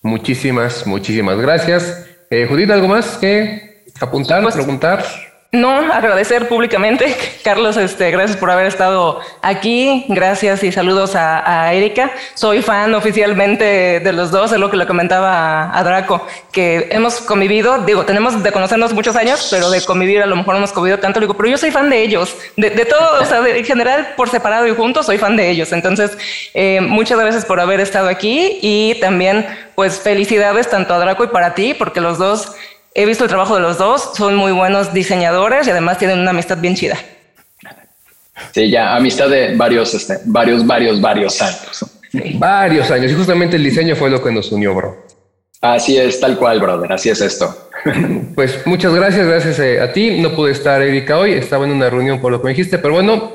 Muchísimas, 0.00 0.86
muchísimas 0.86 1.38
gracias. 1.38 2.06
Eh, 2.30 2.46
Judith, 2.48 2.70
¿algo 2.70 2.88
más 2.88 3.18
que 3.18 3.84
apuntar, 4.00 4.42
pues, 4.42 4.54
preguntar? 4.54 5.04
No, 5.50 5.70
agradecer 5.78 6.46
públicamente. 6.46 7.16
Carlos, 7.42 7.78
este, 7.78 8.10
gracias 8.10 8.36
por 8.36 8.50
haber 8.50 8.66
estado 8.66 9.22
aquí. 9.40 10.04
Gracias 10.08 10.62
y 10.62 10.70
saludos 10.70 11.16
a, 11.16 11.72
Erika. 11.72 12.10
Soy 12.34 12.60
fan 12.60 12.94
oficialmente 12.94 14.00
de 14.00 14.12
los 14.12 14.30
dos, 14.30 14.52
es 14.52 14.58
lo 14.58 14.70
que 14.70 14.76
le 14.76 14.86
comentaba 14.86 15.74
a, 15.74 15.82
Draco, 15.84 16.26
que 16.52 16.88
hemos 16.90 17.22
convivido, 17.22 17.78
digo, 17.78 18.04
tenemos 18.04 18.42
de 18.42 18.52
conocernos 18.52 18.92
muchos 18.92 19.16
años, 19.16 19.48
pero 19.50 19.70
de 19.70 19.82
convivir 19.82 20.20
a 20.20 20.26
lo 20.26 20.36
mejor 20.36 20.52
no 20.52 20.58
hemos 20.58 20.72
convivido 20.72 20.98
tanto. 20.98 21.18
Digo, 21.18 21.32
pero 21.32 21.48
yo 21.48 21.56
soy 21.56 21.70
fan 21.70 21.88
de 21.88 22.02
ellos, 22.02 22.36
de, 22.56 22.70
todo, 22.84 23.22
o 23.22 23.24
sea, 23.24 23.38
en 23.48 23.64
general, 23.64 24.12
por 24.18 24.28
separado 24.28 24.66
y 24.66 24.74
juntos, 24.74 25.06
soy 25.06 25.16
fan 25.16 25.34
de 25.34 25.48
ellos. 25.48 25.72
Entonces, 25.72 26.18
eh, 26.52 26.82
muchas 26.82 27.18
gracias 27.18 27.46
por 27.46 27.58
haber 27.58 27.80
estado 27.80 28.10
aquí 28.10 28.58
y 28.60 28.96
también, 29.00 29.46
pues, 29.74 29.98
felicidades 29.98 30.68
tanto 30.68 30.92
a 30.92 30.98
Draco 30.98 31.24
y 31.24 31.28
para 31.28 31.54
ti, 31.54 31.72
porque 31.72 32.02
los 32.02 32.18
dos 32.18 32.52
He 32.94 33.06
visto 33.06 33.24
el 33.24 33.28
trabajo 33.28 33.54
de 33.54 33.60
los 33.60 33.78
dos, 33.78 34.10
son 34.14 34.34
muy 34.36 34.52
buenos 34.52 34.92
diseñadores 34.92 35.66
y 35.66 35.70
además 35.70 35.98
tienen 35.98 36.18
una 36.18 36.30
amistad 36.30 36.58
bien 36.58 36.74
chida. 36.74 36.96
Sí, 38.52 38.70
ya 38.70 38.96
amistad 38.96 39.28
de 39.28 39.54
varios, 39.56 39.94
este, 39.94 40.18
varios, 40.24 40.66
varios, 40.66 41.00
varios 41.00 41.40
años. 41.42 41.84
Varios 42.34 42.90
años 42.90 43.12
y 43.12 43.14
justamente 43.14 43.56
el 43.56 43.64
diseño 43.64 43.94
fue 43.94 44.10
lo 44.10 44.22
que 44.22 44.32
nos 44.32 44.50
unió, 44.50 44.74
bro. 44.74 45.06
Así 45.60 45.98
es, 45.98 46.20
tal 46.20 46.38
cual, 46.38 46.60
brother. 46.60 46.92
Así 46.92 47.10
es 47.10 47.20
esto. 47.20 47.70
Pues 48.34 48.64
muchas 48.66 48.94
gracias, 48.94 49.26
gracias 49.26 49.58
eh, 49.58 49.80
a 49.80 49.92
ti. 49.92 50.20
No 50.20 50.34
pude 50.34 50.52
estar, 50.52 50.80
Erika, 50.80 51.18
hoy. 51.18 51.32
Estaba 51.32 51.64
en 51.64 51.72
una 51.72 51.90
reunión 51.90 52.20
por 52.20 52.30
lo 52.30 52.40
que 52.40 52.44
me 52.44 52.50
dijiste, 52.50 52.78
pero 52.78 52.94
bueno, 52.94 53.32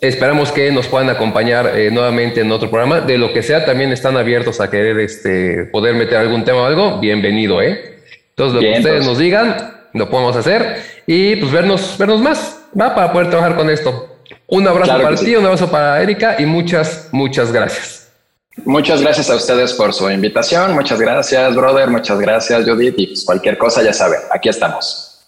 esperamos 0.00 0.50
que 0.50 0.72
nos 0.72 0.86
puedan 0.86 1.10
acompañar 1.10 1.72
eh, 1.76 1.90
nuevamente 1.90 2.40
en 2.40 2.50
otro 2.50 2.70
programa. 2.70 3.00
De 3.00 3.18
lo 3.18 3.34
que 3.34 3.42
sea, 3.42 3.66
también 3.66 3.92
están 3.92 4.16
abiertos 4.16 4.60
a 4.60 4.70
querer 4.70 4.98
este, 5.00 5.64
poder 5.66 5.94
meter 5.94 6.16
algún 6.16 6.44
tema 6.44 6.62
o 6.62 6.64
algo. 6.64 7.00
Bienvenido, 7.00 7.60
¿eh? 7.60 7.95
Entonces, 8.38 8.54
lo 8.54 8.60
que 8.60 8.78
ustedes 8.78 9.06
nos 9.06 9.16
digan, 9.16 9.80
lo 9.94 10.10
podemos 10.10 10.36
hacer 10.36 10.82
y 11.06 11.36
pues 11.36 11.50
vernos, 11.50 11.96
vernos 11.96 12.20
más, 12.20 12.58
¿va? 12.78 12.94
Para 12.94 13.10
poder 13.10 13.30
trabajar 13.30 13.56
con 13.56 13.70
esto. 13.70 14.18
Un 14.46 14.68
abrazo 14.68 15.00
para 15.00 15.16
ti, 15.16 15.34
un 15.36 15.46
abrazo 15.46 15.70
para 15.70 16.02
Erika 16.02 16.36
y 16.38 16.44
muchas, 16.44 17.08
muchas 17.12 17.50
gracias. 17.50 18.12
Muchas 18.66 19.00
gracias 19.00 19.30
a 19.30 19.36
ustedes 19.36 19.72
por 19.72 19.94
su 19.94 20.10
invitación. 20.10 20.74
Muchas 20.74 21.00
gracias, 21.00 21.56
brother. 21.56 21.88
Muchas 21.88 22.18
gracias, 22.20 22.64
Judith. 22.68 22.94
Y 22.98 23.06
pues 23.06 23.24
cualquier 23.24 23.56
cosa, 23.56 23.82
ya 23.82 23.94
saben, 23.94 24.20
aquí 24.30 24.50
estamos. 24.50 25.26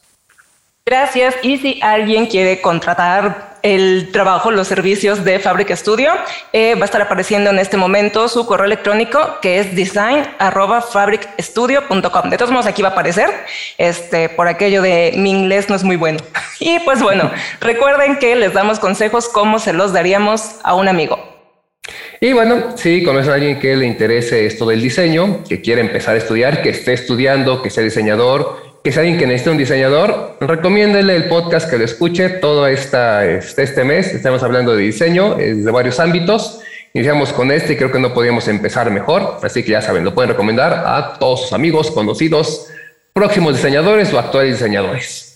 Gracias. 0.85 1.35
Y 1.42 1.57
si 1.57 1.81
alguien 1.83 2.27
quiere 2.27 2.61
contratar 2.61 3.48
el 3.62 4.11
trabajo, 4.12 4.51
los 4.51 4.68
servicios 4.68 5.25
de 5.25 5.38
Fabric 5.38 5.75
Studio. 5.75 6.12
Eh, 6.53 6.75
va 6.75 6.83
a 6.83 6.85
estar 6.85 7.01
apareciendo 7.03 7.51
en 7.51 7.59
este 7.59 7.77
momento 7.77 8.29
su 8.29 8.47
correo 8.47 8.66
electrónico 8.66 9.38
que 9.40 9.59
es 9.59 9.75
design.fabricstudio.com. 9.75 12.31
De 12.31 12.37
todos 12.37 12.51
modos, 12.51 12.66
aquí 12.66 12.83
va 12.83 12.88
a 12.88 12.92
aparecer, 12.92 13.31
este, 13.79 14.29
por 14.29 14.49
aquello 14.49 14.83
de 14.83 15.14
mi 15.16 15.31
inglés 15.31 15.68
no 15.68 15.77
es 15.77 15.85
muy 15.85 15.97
bueno. 15.97 16.18
Y 16.61 16.81
pues 16.81 17.01
bueno, 17.01 17.31
recuerden 17.61 18.18
que 18.18 18.35
les 18.35 18.53
damos 18.53 18.81
consejos 18.81 19.29
como 19.29 19.61
se 19.61 19.73
los 19.73 19.92
daríamos 19.92 20.57
a 20.64 20.75
un 20.75 20.88
amigo. 20.88 21.38
Y 22.21 22.33
bueno, 22.33 22.77
si 22.77 23.05
conocen 23.05 23.31
a 23.31 23.35
alguien 23.37 23.61
que 23.61 23.77
le 23.77 23.87
interese 23.87 24.44
esto 24.44 24.66
del 24.66 24.83
diseño, 24.83 25.44
que 25.49 25.61
quiere 25.61 25.81
empezar 25.81 26.16
a 26.16 26.18
estudiar, 26.18 26.62
que 26.62 26.71
esté 26.71 26.92
estudiando, 26.92 27.62
que 27.62 27.71
sea 27.71 27.85
diseñador, 27.85 28.67
que 28.88 28.92
sea 28.92 29.03
alguien 29.03 29.18
que 29.18 29.27
necesite 29.27 29.51
un 29.51 29.59
diseñador, 29.59 30.38
recomiéndele 30.40 31.14
el 31.14 31.29
podcast 31.29 31.68
que 31.68 31.77
lo 31.77 31.85
escuche 31.85 32.31
todo 32.31 32.66
este, 32.66 33.37
este 33.37 33.85
mes. 33.85 34.14
Estamos 34.14 34.42
hablando 34.42 34.74
de 34.74 34.83
diseño 34.83 35.35
de 35.35 35.70
varios 35.70 36.01
ámbitos. 36.01 36.61
Iniciamos 36.94 37.35
con 37.35 37.51
este 37.51 37.74
y 37.74 37.77
creo 37.77 37.92
que 37.92 37.98
no 37.98 38.14
podíamos 38.14 38.48
empezar 38.48 38.90
mejor. 38.90 39.40
Así 39.42 39.62
que 39.62 39.72
ya 39.72 39.83
saben, 39.83 40.05
lo 40.05 40.14
pueden 40.14 40.31
recomendar 40.31 40.85
a 40.87 41.18
todos 41.18 41.42
sus 41.42 41.53
amigos, 41.53 41.90
conocidos, 41.90 42.68
próximos 43.12 43.57
diseñadores 43.57 44.11
o 44.14 44.18
actuales 44.18 44.53
diseñadores. 44.53 45.29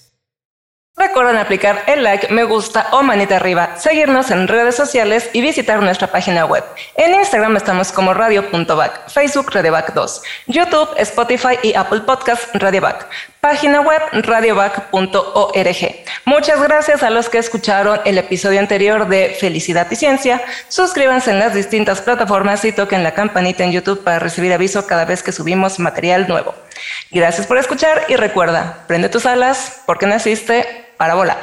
Recuerden 0.96 1.36
aplicar 1.36 1.84
el 1.88 2.02
like, 2.02 2.32
me 2.32 2.44
gusta 2.44 2.86
o 2.92 3.02
manita 3.02 3.36
arriba, 3.36 3.76
seguirnos 3.76 4.30
en 4.30 4.46
redes 4.46 4.76
sociales 4.76 5.28
y 5.32 5.40
visitar 5.42 5.82
nuestra 5.82 6.06
página 6.06 6.44
web. 6.46 6.64
En 6.96 7.14
Instagram 7.14 7.56
estamos 7.56 7.92
como 7.92 8.14
radio.back, 8.14 9.08
Facebook 9.08 9.50
Radioback 9.52 9.94
2, 9.94 10.22
YouTube, 10.48 10.88
Spotify 10.98 11.58
y 11.62 11.74
Apple 11.74 12.00
Podcast 12.00 12.54
Radioback, 12.54 13.08
página 13.42 13.80
web 13.80 14.00
radioback.org. 14.12 16.04
Muchas 16.26 16.62
gracias 16.62 17.02
a 17.02 17.10
los 17.10 17.28
que 17.28 17.38
escucharon 17.38 17.98
el 18.04 18.16
episodio 18.16 18.60
anterior 18.60 19.08
de 19.08 19.36
Felicidad 19.40 19.88
y 19.90 19.96
Ciencia. 19.96 20.40
Suscríbanse 20.68 21.32
en 21.32 21.40
las 21.40 21.52
distintas 21.52 22.00
plataformas 22.02 22.64
y 22.64 22.70
toquen 22.70 23.02
la 23.02 23.14
campanita 23.14 23.64
en 23.64 23.72
YouTube 23.72 24.04
para 24.04 24.20
recibir 24.20 24.52
aviso 24.52 24.86
cada 24.86 25.06
vez 25.06 25.24
que 25.24 25.32
subimos 25.32 25.80
material 25.80 26.28
nuevo. 26.28 26.54
Gracias 27.10 27.48
por 27.48 27.58
escuchar 27.58 28.04
y 28.06 28.14
recuerda, 28.14 28.84
prende 28.86 29.08
tus 29.08 29.26
alas 29.26 29.82
porque 29.86 30.06
naciste 30.06 30.86
para 30.96 31.16
volar. 31.16 31.40